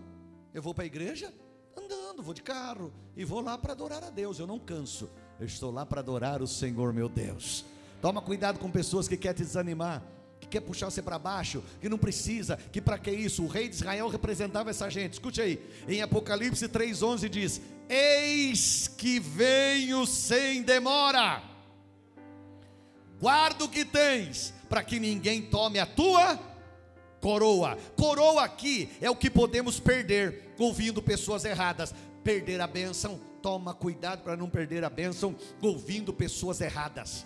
[0.54, 1.32] Eu vou para a igreja
[1.80, 4.40] andando, vou de carro e vou lá para adorar a Deus.
[4.40, 5.10] Eu não canso.
[5.40, 7.66] Eu estou lá para adorar o Senhor, meu Deus.
[8.02, 10.04] Toma cuidado com pessoas que querem te desanimar
[10.40, 13.44] que quer puxar você para baixo, que não precisa, que para que isso?
[13.44, 15.14] O rei de Israel representava essa gente.
[15.14, 21.44] Escute aí, em Apocalipse 3:11 diz: Eis que venho sem demora.
[23.20, 26.40] Guarda o que tens, para que ninguém tome a tua
[27.22, 27.78] coroa.
[27.96, 31.94] Coroa aqui é o que podemos perder ouvindo pessoas erradas.
[32.24, 37.26] Perder a bênção, toma cuidado para não perder a bênção ouvindo pessoas erradas.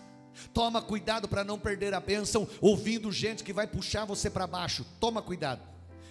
[0.53, 4.85] Toma cuidado para não perder a bênção ouvindo gente que vai puxar você para baixo.
[4.99, 5.61] Toma cuidado.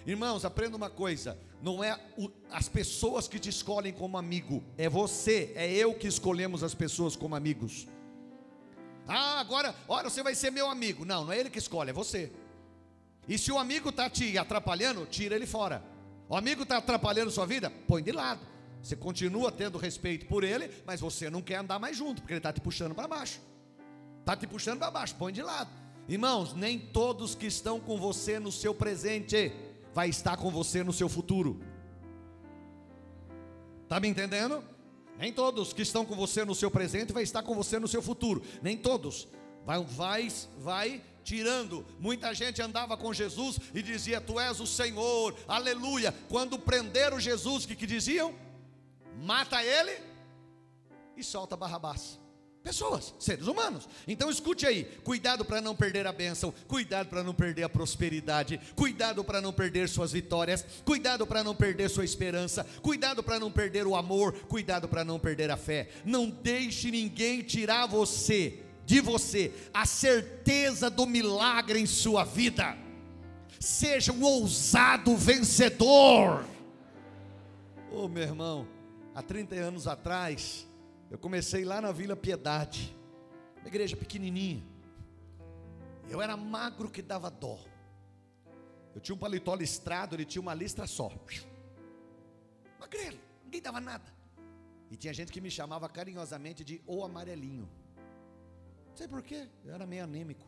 [0.05, 4.89] Irmãos, aprenda uma coisa: não é o, as pessoas que te escolhem como amigo, é
[4.89, 7.87] você, é eu que escolhemos as pessoas como amigos.
[9.07, 11.03] Ah, agora, olha, você vai ser meu amigo.
[11.03, 12.31] Não, não é ele que escolhe, é você.
[13.27, 15.83] E se o amigo está te atrapalhando, tira ele fora.
[16.27, 18.41] O amigo está atrapalhando sua vida, põe de lado.
[18.81, 22.39] Você continua tendo respeito por ele, mas você não quer andar mais junto, porque ele
[22.39, 23.39] está te puxando para baixo.
[24.19, 25.69] Está te puxando para baixo, põe de lado.
[26.07, 29.53] Irmãos, nem todos que estão com você no seu presente
[29.93, 31.61] vai estar com você no seu futuro.
[33.83, 34.63] Está me entendendo?
[35.17, 38.01] Nem todos que estão com você no seu presente vai estar com você no seu
[38.01, 38.41] futuro.
[38.61, 39.27] Nem todos.
[39.65, 41.85] Vai, vai, vai tirando.
[41.99, 46.13] Muita gente andava com Jesus e dizia: Tu és o Senhor, aleluia.
[46.29, 48.35] Quando prenderam Jesus, o que, que diziam?
[49.21, 49.97] Mata ele
[51.15, 52.19] e solta Barrabás.
[52.63, 53.89] Pessoas, seres humanos.
[54.07, 58.57] Então escute aí: cuidado para não perder a bênção, cuidado para não perder a prosperidade,
[58.73, 63.51] cuidado para não perder suas vitórias, cuidado para não perder sua esperança, cuidado para não
[63.51, 65.89] perder o amor, cuidado para não perder a fé.
[66.05, 72.77] Não deixe ninguém tirar você, de você, a certeza do milagre em sua vida.
[73.59, 76.45] Seja um ousado vencedor.
[77.91, 78.67] Ô oh, meu irmão,
[79.15, 80.67] há 30 anos atrás,
[81.09, 82.95] eu comecei lá na Vila Piedade,
[83.59, 84.63] uma igreja pequenininha.
[86.09, 87.59] Eu era magro que dava dó.
[88.93, 91.11] Eu tinha um paletó listrado, ele tinha uma listra só.
[92.79, 94.11] Magrelo, ninguém dava nada.
[94.91, 97.67] E tinha gente que me chamava carinhosamente de o amarelinho.
[98.93, 100.45] Não sei porquê, eu era meio anêmico.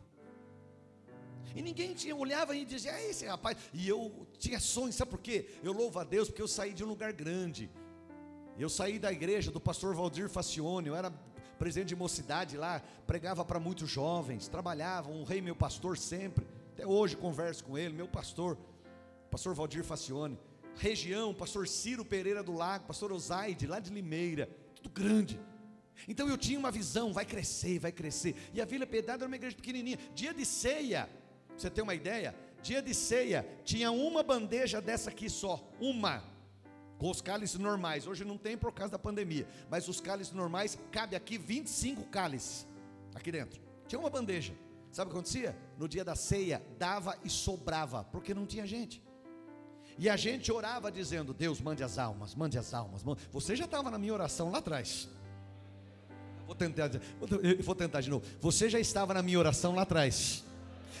[1.52, 3.56] E ninguém tinha, olhava e dizia, é esse rapaz.
[3.74, 5.50] E eu tinha sonhos, sabe por quê?
[5.64, 7.68] Eu louvo a Deus porque eu saí de um lugar grande.
[8.56, 11.10] Eu saí da igreja do pastor Valdir Facione, eu era
[11.58, 16.46] presidente de mocidade lá, pregava para muitos jovens, trabalhava, um rei meu pastor sempre.
[16.72, 18.56] Até hoje converso com ele, meu pastor,
[19.28, 20.38] pastor Valdir Facione.
[20.76, 24.48] Região, pastor Ciro Pereira do Lago, pastor Osaide, lá de Limeira.
[24.76, 25.40] muito grande.
[26.08, 28.34] Então eu tinha uma visão, vai crescer, vai crescer.
[28.52, 29.98] E a Vila Piedade era uma igreja pequenininha.
[30.14, 31.08] Dia de ceia,
[31.56, 32.34] você ter uma ideia?
[32.62, 36.22] Dia de ceia, tinha uma bandeja dessa aqui só, uma,
[36.98, 38.06] com os cálices normais.
[38.06, 42.66] Hoje não tem por causa da pandemia, mas os cálices normais, cabe aqui 25 cálices,
[43.14, 43.60] aqui dentro.
[43.86, 44.54] Tinha uma bandeja.
[44.90, 45.56] Sabe o que acontecia?
[45.78, 49.02] No dia da ceia, dava e sobrava, porque não tinha gente.
[49.98, 53.02] E a gente orava dizendo: Deus, mande as almas, mande as almas.
[53.02, 53.20] Mande.
[53.30, 55.08] Você já estava na minha oração lá atrás.
[56.46, 56.90] Vou tentar,
[57.62, 58.24] vou tentar de novo.
[58.40, 60.44] Você já estava na minha oração lá atrás.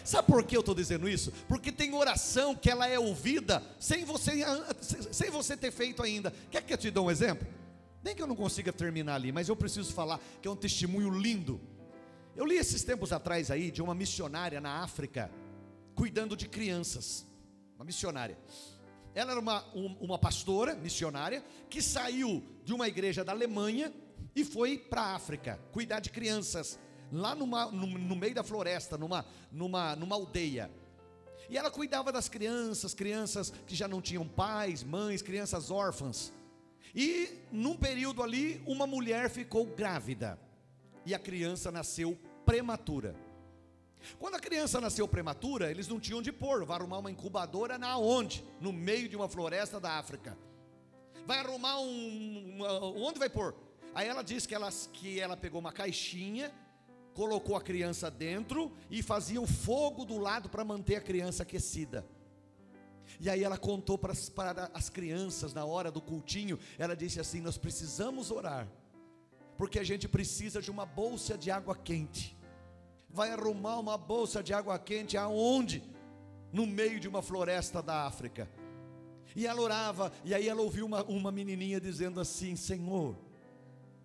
[0.04, 1.32] Sabe por que eu estou dizendo isso?
[1.48, 4.42] Porque tem oração que ela é ouvida sem você,
[5.12, 6.32] sem você ter feito ainda.
[6.50, 7.46] Quer que eu te dê um exemplo?
[8.02, 11.10] Nem que eu não consiga terminar ali, mas eu preciso falar que é um testemunho
[11.10, 11.60] lindo.
[12.36, 15.30] Eu li esses tempos atrás aí de uma missionária na África,
[15.94, 17.26] cuidando de crianças.
[17.74, 18.38] Uma missionária.
[19.14, 23.92] Ela era uma, uma pastora missionária que saiu de uma igreja da Alemanha
[24.36, 26.78] e foi para a África cuidar de crianças,
[27.10, 30.70] lá numa, no, no meio da floresta, numa, numa, numa aldeia.
[31.48, 36.32] E ela cuidava das crianças, crianças que já não tinham pais, mães, crianças órfãs.
[36.94, 40.38] E num período ali, uma mulher ficou grávida.
[41.06, 43.16] E a criança nasceu prematura.
[44.18, 47.96] Quando a criança nasceu prematura, eles não tinham onde pôr, vai arrumar uma incubadora na
[47.96, 48.44] onde?
[48.60, 50.36] No meio de uma floresta da África.
[51.24, 53.65] Vai arrumar um, uma, onde vai pôr?
[53.96, 56.52] Aí ela diz que ela, que ela pegou uma caixinha,
[57.14, 62.06] colocou a criança dentro e fazia o fogo do lado para manter a criança aquecida.
[63.18, 67.18] E aí ela contou para as, para as crianças na hora do cultinho, ela disse
[67.18, 68.68] assim: Nós precisamos orar,
[69.56, 72.36] porque a gente precisa de uma bolsa de água quente.
[73.08, 75.82] Vai arrumar uma bolsa de água quente aonde?
[76.52, 78.46] No meio de uma floresta da África.
[79.34, 83.16] E ela orava, e aí ela ouviu uma, uma menininha dizendo assim: Senhor,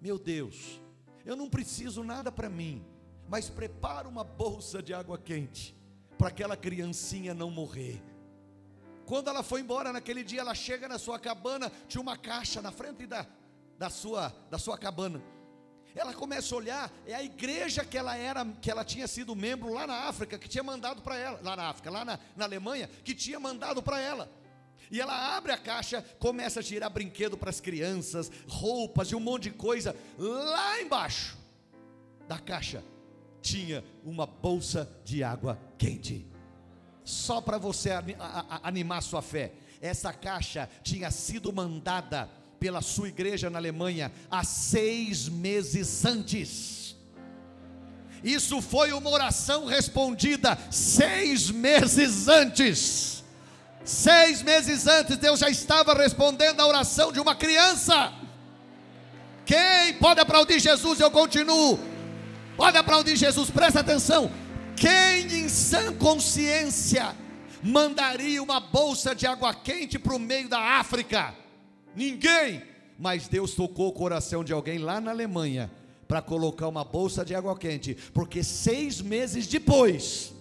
[0.01, 0.81] meu Deus,
[1.23, 2.83] eu não preciso nada para mim,
[3.29, 5.75] mas prepara uma bolsa de água quente
[6.17, 8.01] para aquela criancinha não morrer.
[9.05, 12.71] Quando ela foi embora naquele dia, ela chega na sua cabana, tinha uma caixa na
[12.71, 13.27] frente da,
[13.77, 15.21] da, sua, da sua cabana.
[15.93, 19.73] Ela começa a olhar, é a igreja que ela era, que ela tinha sido membro
[19.73, 22.89] lá na África, que tinha mandado para ela, lá na África, lá na, na Alemanha,
[23.03, 24.31] que tinha mandado para ela.
[24.91, 29.21] E ela abre a caixa, começa a tirar brinquedo para as crianças, roupas e um
[29.21, 29.95] monte de coisa.
[30.17, 31.37] Lá embaixo
[32.27, 32.83] da caixa
[33.41, 36.27] tinha uma bolsa de água quente.
[37.05, 37.89] Só para você
[38.61, 39.53] animar sua fé.
[39.81, 46.95] Essa caixa tinha sido mandada pela sua igreja na Alemanha há seis meses antes.
[48.23, 53.20] Isso foi uma oração respondida seis meses antes.
[53.83, 58.13] Seis meses antes, Deus já estava respondendo a oração de uma criança.
[59.45, 60.99] Quem pode aplaudir Jesus?
[60.99, 61.79] Eu continuo.
[62.55, 64.31] Pode aplaudir Jesus, presta atenção.
[64.75, 67.15] Quem em sã consciência
[67.63, 71.33] mandaria uma bolsa de água quente para o meio da África?
[71.95, 72.63] Ninguém.
[72.99, 75.71] Mas Deus tocou o coração de alguém lá na Alemanha
[76.07, 80.33] para colocar uma bolsa de água quente, porque seis meses depois,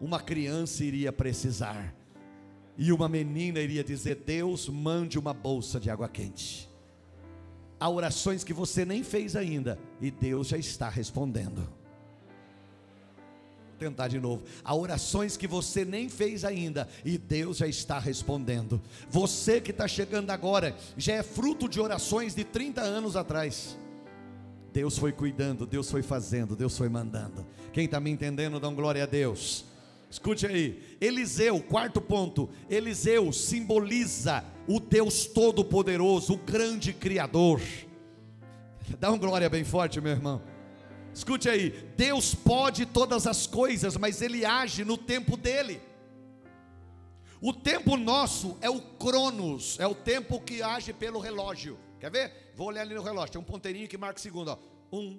[0.00, 1.92] uma criança iria precisar.
[2.76, 6.70] E uma menina iria dizer: Deus, mande uma bolsa de água quente.
[7.78, 11.68] Há orações que você nem fez ainda, e Deus já está respondendo.
[13.70, 14.44] Vou tentar de novo.
[14.62, 18.80] Há orações que você nem fez ainda, e Deus já está respondendo.
[19.10, 23.76] Você que está chegando agora, já é fruto de orações de 30 anos atrás.
[24.72, 27.44] Deus foi cuidando, Deus foi fazendo, Deus foi mandando.
[27.72, 29.71] Quem está me entendendo, dá glória a Deus.
[30.12, 32.50] Escute aí, Eliseu, quarto ponto.
[32.68, 37.62] Eliseu simboliza o Deus Todo-Poderoso, o grande Criador.
[39.00, 40.42] Dá uma glória bem forte, meu irmão.
[41.14, 45.80] Escute aí, Deus pode todas as coisas, mas Ele age no tempo dele.
[47.40, 51.78] O tempo nosso é o Cronos, é o tempo que age pelo relógio.
[51.98, 52.52] Quer ver?
[52.54, 54.48] Vou olhar ali no relógio, tem um ponteirinho que marca segundo.
[54.48, 54.58] Ó.
[54.92, 55.18] Um,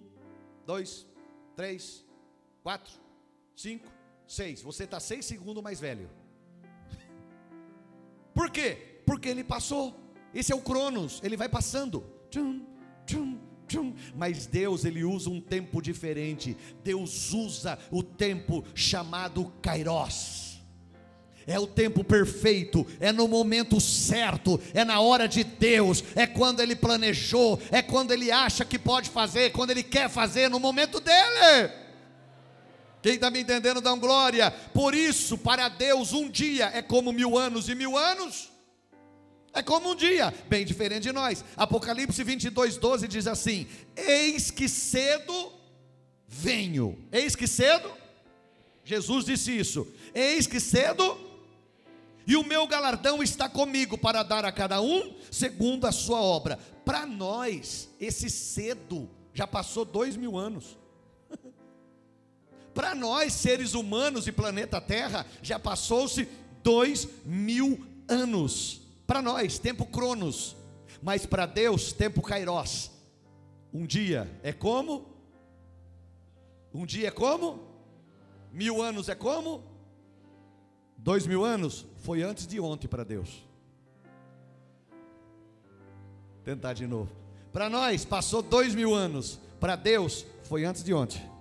[0.67, 1.07] dois,
[1.55, 2.05] três,
[2.61, 2.93] quatro,
[3.55, 3.91] cinco,
[4.33, 4.63] Seis.
[4.63, 6.09] Você está seis segundos mais velho.
[8.33, 9.01] Por quê?
[9.05, 9.95] Porque ele passou.
[10.33, 11.21] Esse é o Cronos.
[11.23, 12.03] Ele vai passando.
[12.31, 12.65] Tchum,
[13.05, 13.93] tchum, tchum.
[14.15, 16.57] Mas Deus, ele usa um tempo diferente.
[16.83, 20.59] Deus usa o tempo chamado Kairos.
[21.45, 26.61] É o tempo perfeito, é no momento certo, é na hora de Deus, é quando
[26.61, 31.01] Ele planejou, é quando Ele acha que pode fazer, quando Ele quer fazer, no momento
[31.01, 31.82] dele.
[33.03, 34.49] Quem está me entendendo, dá um glória.
[34.73, 38.49] Por isso, para Deus, um dia é como mil anos, e mil anos
[39.53, 41.43] É como um dia, bem diferente de nós.
[41.57, 45.51] Apocalipse 22, 12 diz assim: Eis que cedo
[46.25, 46.97] venho.
[47.11, 47.91] Eis que cedo,
[48.85, 49.85] Jesus disse isso.
[50.15, 51.19] Eis que cedo,
[52.25, 56.57] e o meu galardão está comigo para dar a cada um segundo a sua obra.
[56.85, 60.77] Para nós, esse cedo já passou dois mil anos.
[62.73, 66.27] Para nós, seres humanos e planeta Terra, já passou-se
[66.63, 68.81] dois mil anos.
[69.05, 70.55] Para nós, tempo cronos.
[71.01, 72.89] Mas para Deus, tempo kairos.
[73.73, 75.05] Um dia é como?
[76.73, 77.59] Um dia é como?
[78.51, 79.63] Mil anos é como?
[80.97, 83.43] Dois mil anos foi antes de ontem para Deus.
[86.43, 87.11] Tentar de novo.
[87.51, 89.39] Para nós passou dois mil anos.
[89.59, 91.32] Para Deus foi antes de ontem.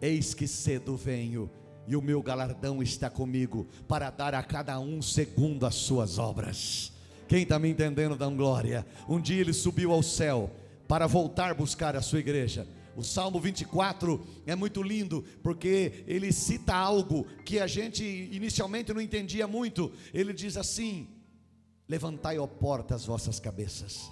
[0.00, 1.50] Eis que cedo venho
[1.86, 6.92] e o meu galardão está comigo para dar a cada um segundo as suas obras.
[7.28, 8.86] Quem está me entendendo, dá glória.
[9.08, 10.50] Um dia ele subiu ao céu
[10.86, 12.66] para voltar buscar a sua igreja.
[12.96, 19.00] O Salmo 24 é muito lindo, porque ele cita algo que a gente inicialmente não
[19.00, 19.92] entendia muito.
[20.14, 21.06] Ele diz assim:
[21.88, 24.10] Levantai, ó porta, as vossas cabeças,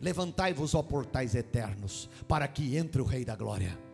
[0.00, 3.87] levantai-vos, ó portais eternos, para que entre o Rei da Glória.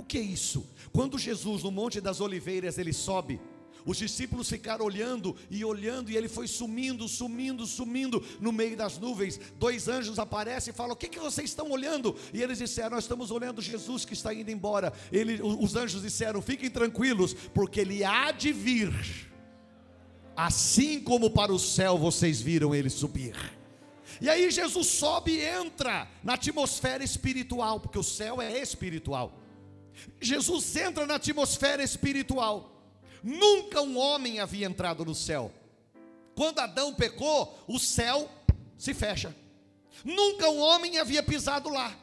[0.00, 0.66] O que é isso?
[0.94, 3.38] Quando Jesus no Monte das Oliveiras ele sobe,
[3.84, 8.96] os discípulos ficaram olhando e olhando, e ele foi sumindo, sumindo, sumindo no meio das
[8.96, 9.38] nuvens.
[9.58, 12.16] Dois anjos aparecem e falam: O que, que vocês estão olhando?
[12.32, 14.90] E eles disseram: Nós estamos olhando Jesus que está indo embora.
[15.12, 18.90] Ele, os anjos disseram: Fiquem tranquilos, porque ele há de vir.
[20.34, 23.36] Assim como para o céu vocês viram ele subir.
[24.18, 29.38] E aí Jesus sobe e entra na atmosfera espiritual, porque o céu é espiritual.
[30.20, 32.82] Jesus entra na atmosfera espiritual.
[33.22, 35.52] Nunca um homem havia entrado no céu.
[36.34, 38.30] Quando Adão pecou, o céu
[38.78, 39.34] se fecha.
[40.04, 41.96] Nunca um homem havia pisado lá.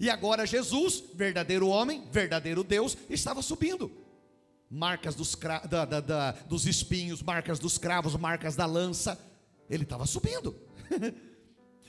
[0.00, 3.90] E agora Jesus, verdadeiro homem, verdadeiro Deus, estava subindo.
[4.70, 5.36] Marcas dos,
[5.68, 9.18] da, da, da, dos espinhos, marcas dos cravos, marcas da lança.
[9.68, 10.56] Ele estava subindo.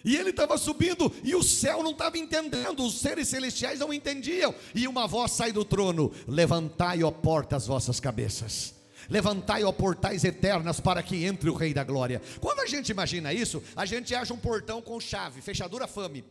[0.03, 4.53] E ele estava subindo e o céu não estava entendendo, os seres celestiais não entendiam.
[4.75, 8.75] E uma voz sai do trono: Levantai, ó porta, as vossas cabeças.
[9.09, 12.21] Levantai, ó portais eternas, para que entre o Rei da Glória.
[12.39, 16.23] Quando a gente imagina isso, a gente acha um portão com chave, fechadura fame.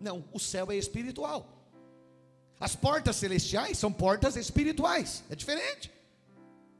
[0.00, 1.46] Não, o céu é espiritual.
[2.58, 5.90] As portas celestiais são portas espirituais, é diferente.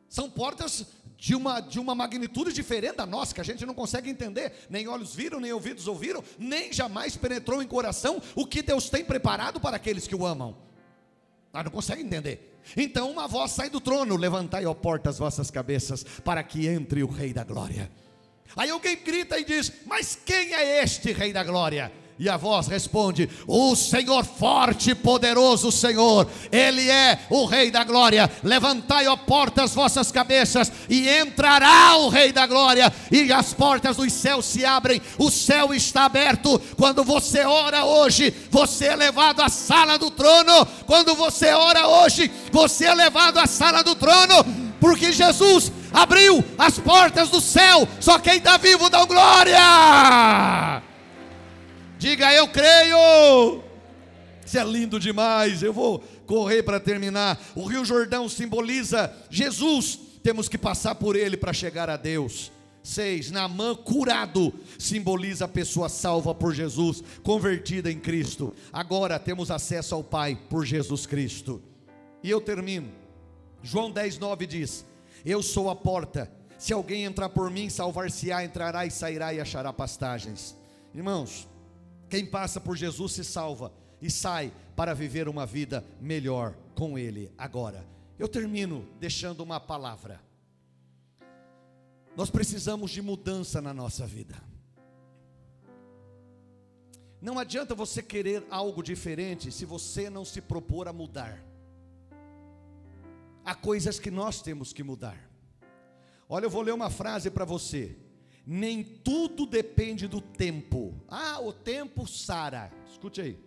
[0.08, 0.86] São portas
[1.20, 4.88] de uma, de uma magnitude diferente da nossa, que a gente não consegue entender, nem
[4.88, 9.60] olhos viram, nem ouvidos ouviram, nem jamais penetrou em coração o que Deus tem preparado
[9.60, 10.56] para aqueles que o amam.
[11.52, 12.58] Ah, não consegue entender.
[12.74, 17.02] Então uma voz sai do trono: levantai, ó porta, as vossas cabeças, para que entre
[17.02, 17.90] o Rei da Glória.
[18.56, 21.92] Aí alguém grita e diz: Mas quem é este Rei da Glória?
[22.20, 27.82] E a voz responde: O Senhor forte e poderoso, Senhor, Ele é o Rei da
[27.82, 28.30] glória.
[28.44, 34.12] Levantai, ó portas, vossas cabeças, e entrará o Rei da glória, e as portas dos
[34.12, 36.60] céus se abrem, o céu está aberto.
[36.76, 40.66] Quando você ora hoje, você é levado à sala do trono.
[40.86, 44.44] Quando você ora hoje, você é levado à sala do trono,
[44.78, 47.88] porque Jesus abriu as portas do céu.
[47.98, 50.89] Só quem está vivo dá glória.
[52.00, 53.62] Diga eu creio.
[54.44, 55.62] Isso é lindo demais.
[55.62, 57.38] Eu vou correr para terminar.
[57.54, 59.98] O Rio Jordão simboliza Jesus.
[60.22, 62.50] Temos que passar por ele para chegar a Deus.
[62.82, 63.30] 6.
[63.30, 68.54] Naamã curado simboliza a pessoa salva por Jesus, convertida em Cristo.
[68.72, 71.62] Agora temos acesso ao Pai por Jesus Cristo.
[72.22, 72.88] E eu termino.
[73.62, 74.86] João 10, 9 diz:
[75.22, 76.32] Eu sou a porta.
[76.56, 80.56] Se alguém entrar por mim, salvar-se-á, entrará e sairá e achará pastagens.
[80.94, 81.49] Irmãos,
[82.10, 87.32] quem passa por Jesus se salva e sai para viver uma vida melhor com Ele.
[87.38, 87.86] Agora,
[88.18, 90.20] eu termino deixando uma palavra.
[92.16, 94.42] Nós precisamos de mudança na nossa vida.
[97.22, 101.40] Não adianta você querer algo diferente se você não se propor a mudar.
[103.44, 105.30] Há coisas que nós temos que mudar.
[106.28, 107.96] Olha, eu vou ler uma frase para você
[108.52, 111.00] nem tudo depende do tempo.
[111.06, 112.72] Ah, o tempo sara.
[112.90, 113.38] Escute aí.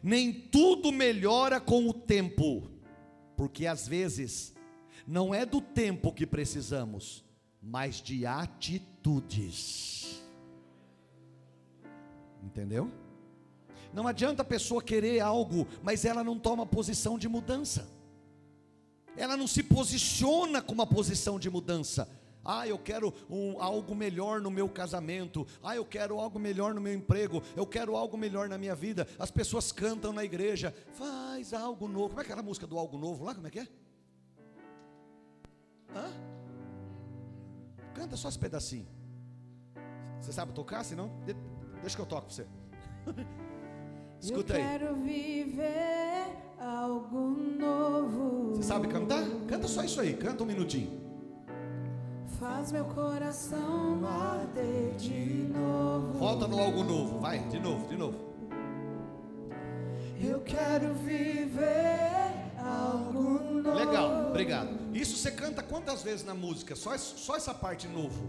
[0.00, 2.70] Nem tudo melhora com o tempo,
[3.36, 4.54] porque às vezes
[5.04, 7.24] não é do tempo que precisamos,
[7.60, 10.22] mas de atitudes.
[12.44, 12.92] Entendeu?
[13.92, 17.90] Não adianta a pessoa querer algo, mas ela não toma posição de mudança.
[19.16, 22.08] Ela não se posiciona com uma posição de mudança
[22.46, 25.46] Ah, eu quero um, algo melhor no meu casamento.
[25.62, 27.42] Ah, eu quero algo melhor no meu emprego.
[27.56, 29.06] Eu quero algo melhor na minha vida.
[29.18, 30.74] As pessoas cantam na igreja.
[30.92, 32.10] Faz algo novo.
[32.10, 33.34] Como é aquela música do algo novo lá?
[33.34, 33.68] Como é que é?
[35.94, 36.12] Hã?
[37.94, 38.86] Canta só esse pedacinho.
[40.20, 40.84] Você sabe tocar?
[40.84, 41.10] Senão,
[41.80, 42.46] deixa que eu toco para você.
[44.20, 44.62] Escuta eu aí.
[44.62, 46.26] quero viver
[46.58, 48.56] algo novo.
[48.56, 49.22] Você sabe cantar?
[49.46, 51.05] Canta só isso aí, canta um minutinho.
[52.38, 56.18] Faz meu coração arder de novo.
[56.18, 58.18] Volta no algo novo, vai, de novo, de novo.
[60.20, 63.78] Eu quero viver algo novo.
[63.78, 64.68] Legal, obrigado.
[64.94, 66.76] Isso você canta quantas vezes na música?
[66.76, 68.22] Só, só essa parte novo?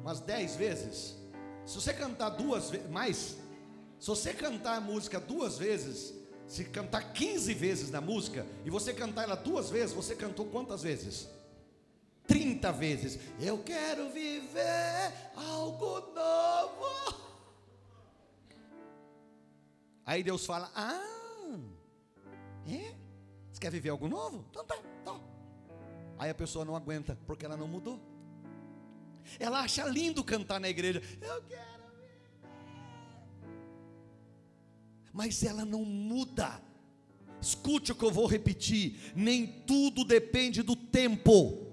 [0.00, 1.16] Umas dez vezes?
[1.66, 3.36] Se você cantar duas vezes, mais,
[3.98, 6.14] se você cantar a música duas vezes,
[6.46, 10.82] se cantar 15 vezes na música, e você cantar ela duas vezes, você cantou quantas
[10.82, 11.28] vezes?
[12.26, 13.18] 30 vezes.
[13.40, 17.14] Eu quero viver algo novo.
[20.06, 21.00] Aí Deus fala: Ah,
[22.66, 22.94] é?
[23.52, 24.44] Você quer viver algo novo?
[24.50, 25.20] Então tá, tá.
[26.18, 28.00] Aí a pessoa não aguenta, porque ela não mudou.
[29.38, 31.02] Ela acha lindo cantar na igreja.
[31.20, 31.74] Eu quero
[35.14, 36.60] mas ela não muda.
[37.40, 41.63] Escute o que eu vou repetir: nem tudo depende do tempo.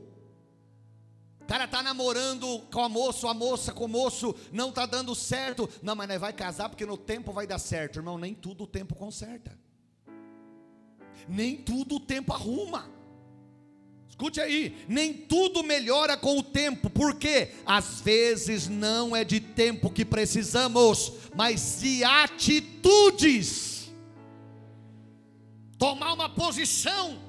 [1.51, 5.69] Cara está namorando com a moça, a moça com o moço, não está dando certo.
[5.83, 7.99] Não, mas vai casar porque no tempo vai dar certo.
[7.99, 9.59] Irmão, nem tudo o tempo conserta.
[11.27, 12.89] Nem tudo o tempo arruma.
[14.07, 19.89] Escute aí, nem tudo melhora com o tempo, porque às vezes não é de tempo
[19.89, 23.91] que precisamos, mas de atitudes.
[25.77, 27.19] Tomar uma posição.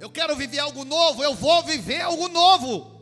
[0.00, 2.93] Eu quero viver algo novo, eu vou viver algo novo.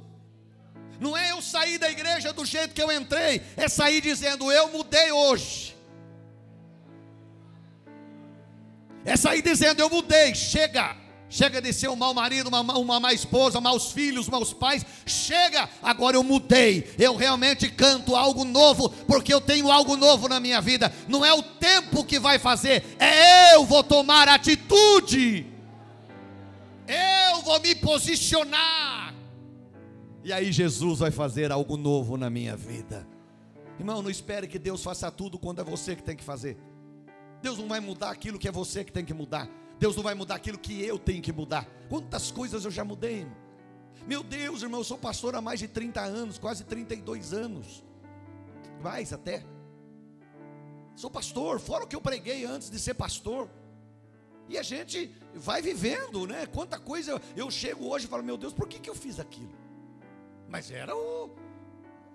[1.03, 4.69] Não é eu sair da igreja do jeito que eu entrei, é sair dizendo eu
[4.69, 5.77] mudei hoje.
[9.05, 10.97] É sair dizendo eu mudei, chega.
[11.29, 14.87] Chega de ser um mau marido, uma, uma má esposa, maus filhos, maus pais.
[15.05, 16.95] Chega, agora eu mudei.
[16.97, 20.95] Eu realmente canto algo novo, porque eu tenho algo novo na minha vida.
[21.09, 25.47] Não é o tempo que vai fazer, é eu vou tomar atitude.
[26.87, 28.82] Eu vou me posicionar.
[30.25, 33.07] E aí Jesus vai fazer algo novo na minha vida.
[33.79, 36.57] Irmão, não espere que Deus faça tudo quando é você que tem que fazer.
[37.43, 39.49] Deus não vai mudar aquilo que é você que tem que mudar.
[39.81, 41.67] Deus não vai mudar aquilo que eu tenho que mudar.
[41.89, 43.27] Quantas coisas eu já mudei?
[44.07, 47.83] Meu Deus, irmão, eu sou pastor há mais de 30 anos, quase 32 anos.
[48.81, 49.45] Mais até.
[50.95, 53.51] Sou pastor, fora o que eu preguei antes de ser pastor.
[54.49, 56.47] E a gente vai vivendo, né?
[56.47, 59.62] Quanta coisa eu chego hoje e falo, meu Deus, por que, que eu fiz aquilo?
[60.53, 61.31] Mas era o,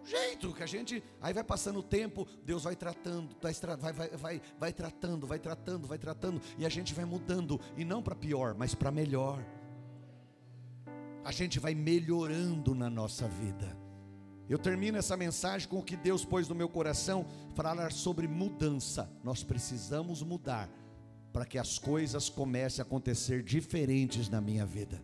[0.07, 1.03] jeito que a gente.
[1.21, 5.88] Aí vai passando o tempo, Deus vai tratando, vai, vai, vai, vai tratando, vai tratando,
[5.88, 9.43] vai tratando, e a gente vai mudando, e não para pior, mas para melhor.
[11.25, 13.75] A gente vai melhorando na nossa vida.
[14.47, 19.11] Eu termino essa mensagem com o que Deus pôs no meu coração, falar sobre mudança.
[19.21, 20.69] Nós precisamos mudar
[21.33, 25.03] para que as coisas comecem a acontecer diferentes na minha vida.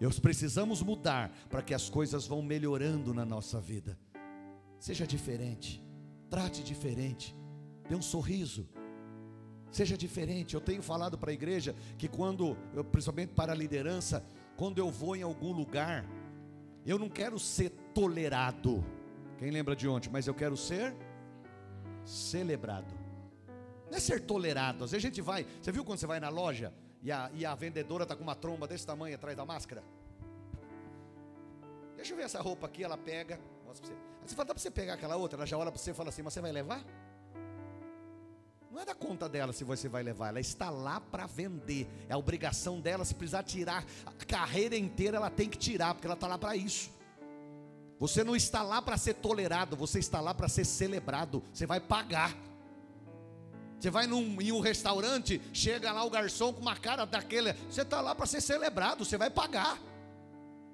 [0.00, 3.98] Nós precisamos mudar para que as coisas vão melhorando na nossa vida.
[4.78, 5.84] Seja diferente,
[6.30, 7.34] trate diferente,
[7.88, 8.68] dê um sorriso,
[9.72, 10.54] seja diferente.
[10.54, 14.24] Eu tenho falado para a igreja que quando, eu, principalmente para a liderança,
[14.56, 16.04] quando eu vou em algum lugar,
[16.86, 18.84] eu não quero ser tolerado.
[19.36, 20.08] Quem lembra de ontem?
[20.10, 20.94] Mas eu quero ser
[22.04, 22.94] celebrado.
[23.90, 24.84] Não é ser tolerado.
[24.84, 25.46] Às vezes a gente vai.
[25.60, 26.72] Você viu quando você vai na loja?
[27.02, 29.82] E a, e a vendedora está com uma tromba desse tamanho atrás da máscara.
[31.96, 33.40] Deixa eu ver essa roupa aqui, ela pega.
[33.66, 34.02] Mostra pra você.
[34.22, 35.38] Aí você fala, dá para você pegar aquela outra?
[35.38, 36.84] Ela já olha para você e fala assim, mas você vai levar?
[38.70, 41.88] Não é da conta dela se você vai levar, ela está lá para vender.
[42.08, 46.06] É a obrigação dela, se precisar tirar a carreira inteira, ela tem que tirar, porque
[46.06, 46.90] ela está lá para isso.
[47.98, 51.42] Você não está lá para ser tolerado, você está lá para ser celebrado.
[51.52, 52.36] Você vai pagar.
[53.78, 57.52] Você vai num, em um restaurante, chega lá o garçom com uma cara daquele.
[57.70, 59.78] Você está lá para ser celebrado, você vai pagar.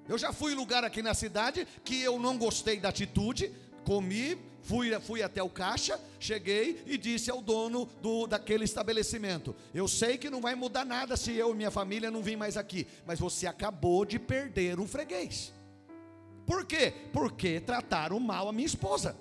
[0.07, 3.51] Eu já fui em lugar aqui na cidade que eu não gostei da atitude,
[3.83, 9.87] comi, fui, fui até o caixa, cheguei e disse ao dono do, daquele estabelecimento: Eu
[9.87, 12.87] sei que não vai mudar nada se eu e minha família não vir mais aqui,
[13.05, 15.53] mas você acabou de perder um freguês.
[16.45, 16.93] Por quê?
[17.11, 19.15] Porque trataram mal a minha esposa.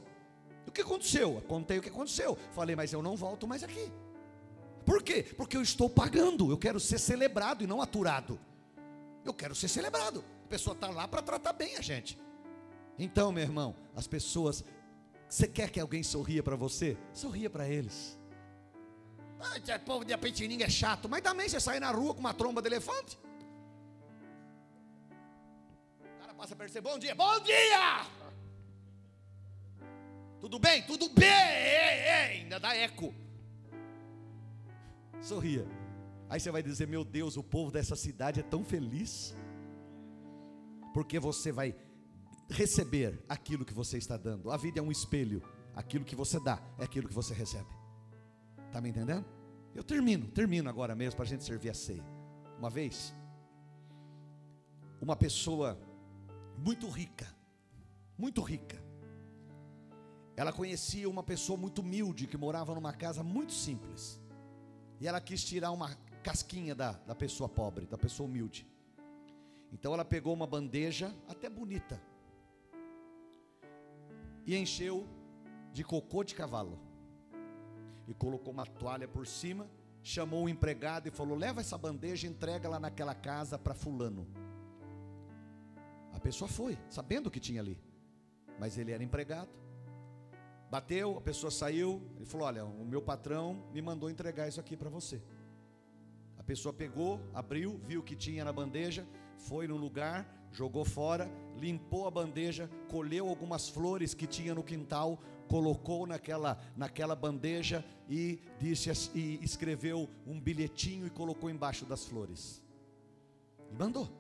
[0.75, 1.41] O que aconteceu?
[1.47, 2.37] contei o que aconteceu.
[2.51, 3.93] Falei, mas eu não volto mais aqui.
[4.85, 5.23] Por quê?
[5.23, 6.51] Porque eu estou pagando.
[6.51, 8.41] Eu quero ser celebrado e não aturado.
[9.25, 10.25] Eu quero ser celebrado.
[10.45, 12.19] A pessoa está lá para tratar bem a gente.
[12.99, 14.65] Então, meu irmão, as pessoas.
[15.29, 16.97] Você quer que alguém sorria para você?
[17.13, 18.19] Sorria para eles.
[19.55, 22.61] Esse povo de Apetininga é chato, mas também você sai na rua com uma tromba
[22.61, 23.17] de elefante.
[26.01, 28.24] O cara passa a perceber, bom dia, bom dia!
[30.45, 30.83] Tudo bem?
[30.83, 32.43] Tudo bem!
[32.43, 33.15] Ainda dá eco.
[35.23, 35.67] Sorria.
[36.29, 39.35] Aí você vai dizer: Meu Deus, o povo dessa cidade é tão feliz.
[40.93, 41.75] Porque você vai
[42.51, 44.51] receber aquilo que você está dando.
[44.51, 45.43] A vida é um espelho.
[45.75, 47.75] Aquilo que você dá é aquilo que você recebe.
[48.67, 49.25] Está me entendendo?
[49.75, 52.05] Eu termino, termino agora mesmo para a gente servir a ceia.
[52.59, 53.15] Uma vez,
[55.01, 55.81] uma pessoa
[56.59, 57.35] muito rica,
[58.19, 58.84] muito rica,
[60.37, 64.21] ela conhecia uma pessoa muito humilde que morava numa casa muito simples.
[65.01, 68.67] E ela quis tirar uma casquinha da, da pessoa pobre, da pessoa humilde.
[69.73, 72.01] Então ela pegou uma bandeja, até bonita,
[74.47, 75.07] e encheu
[75.73, 76.79] de cocô de cavalo.
[78.07, 79.69] E colocou uma toalha por cima,
[80.03, 84.27] chamou o empregado e falou: Leva essa bandeja e entrega lá naquela casa para Fulano.
[86.13, 87.79] A pessoa foi, sabendo o que tinha ali,
[88.59, 89.64] mas ele era empregado.
[90.75, 94.77] Bateu, a pessoa saiu, ele falou: Olha, o meu patrão me mandou entregar isso aqui
[94.77, 95.23] para você.
[96.37, 99.07] A pessoa pegou, abriu, viu o que tinha na bandeja,
[99.39, 105.21] foi no lugar, jogou fora, limpou a bandeja, colheu algumas flores que tinha no quintal,
[105.47, 112.61] colocou naquela, naquela bandeja e disse e escreveu um bilhetinho e colocou embaixo das flores.
[113.71, 114.11] E mandou.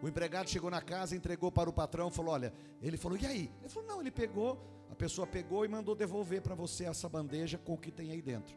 [0.00, 3.52] O empregado chegou na casa, entregou para o patrão, falou: Olha, ele falou, e aí?
[3.60, 7.58] Ele falou: Não, ele pegou, a pessoa pegou e mandou devolver para você essa bandeja
[7.58, 8.56] com o que tem aí dentro.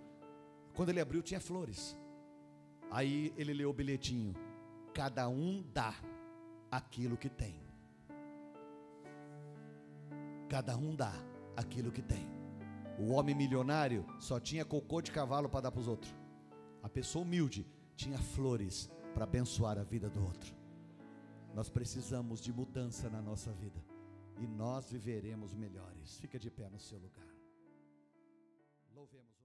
[0.76, 1.98] Quando ele abriu, tinha flores.
[2.92, 4.36] Aí ele leu o bilhetinho:
[4.94, 5.96] Cada um dá
[6.70, 7.60] aquilo que tem.
[10.48, 11.12] Cada um dá
[11.56, 12.28] aquilo que tem.
[13.00, 16.16] O homem milionário só tinha cocô de cavalo para dar para os outros.
[16.84, 17.66] A pessoa humilde
[17.96, 20.54] tinha flores para abençoar a vida do outro.
[21.56, 23.87] Nós precisamos de mudança na nossa vida
[24.40, 26.18] e nós viveremos melhores.
[26.18, 27.34] Fica de pé no seu lugar.
[28.94, 29.37] Louvemos.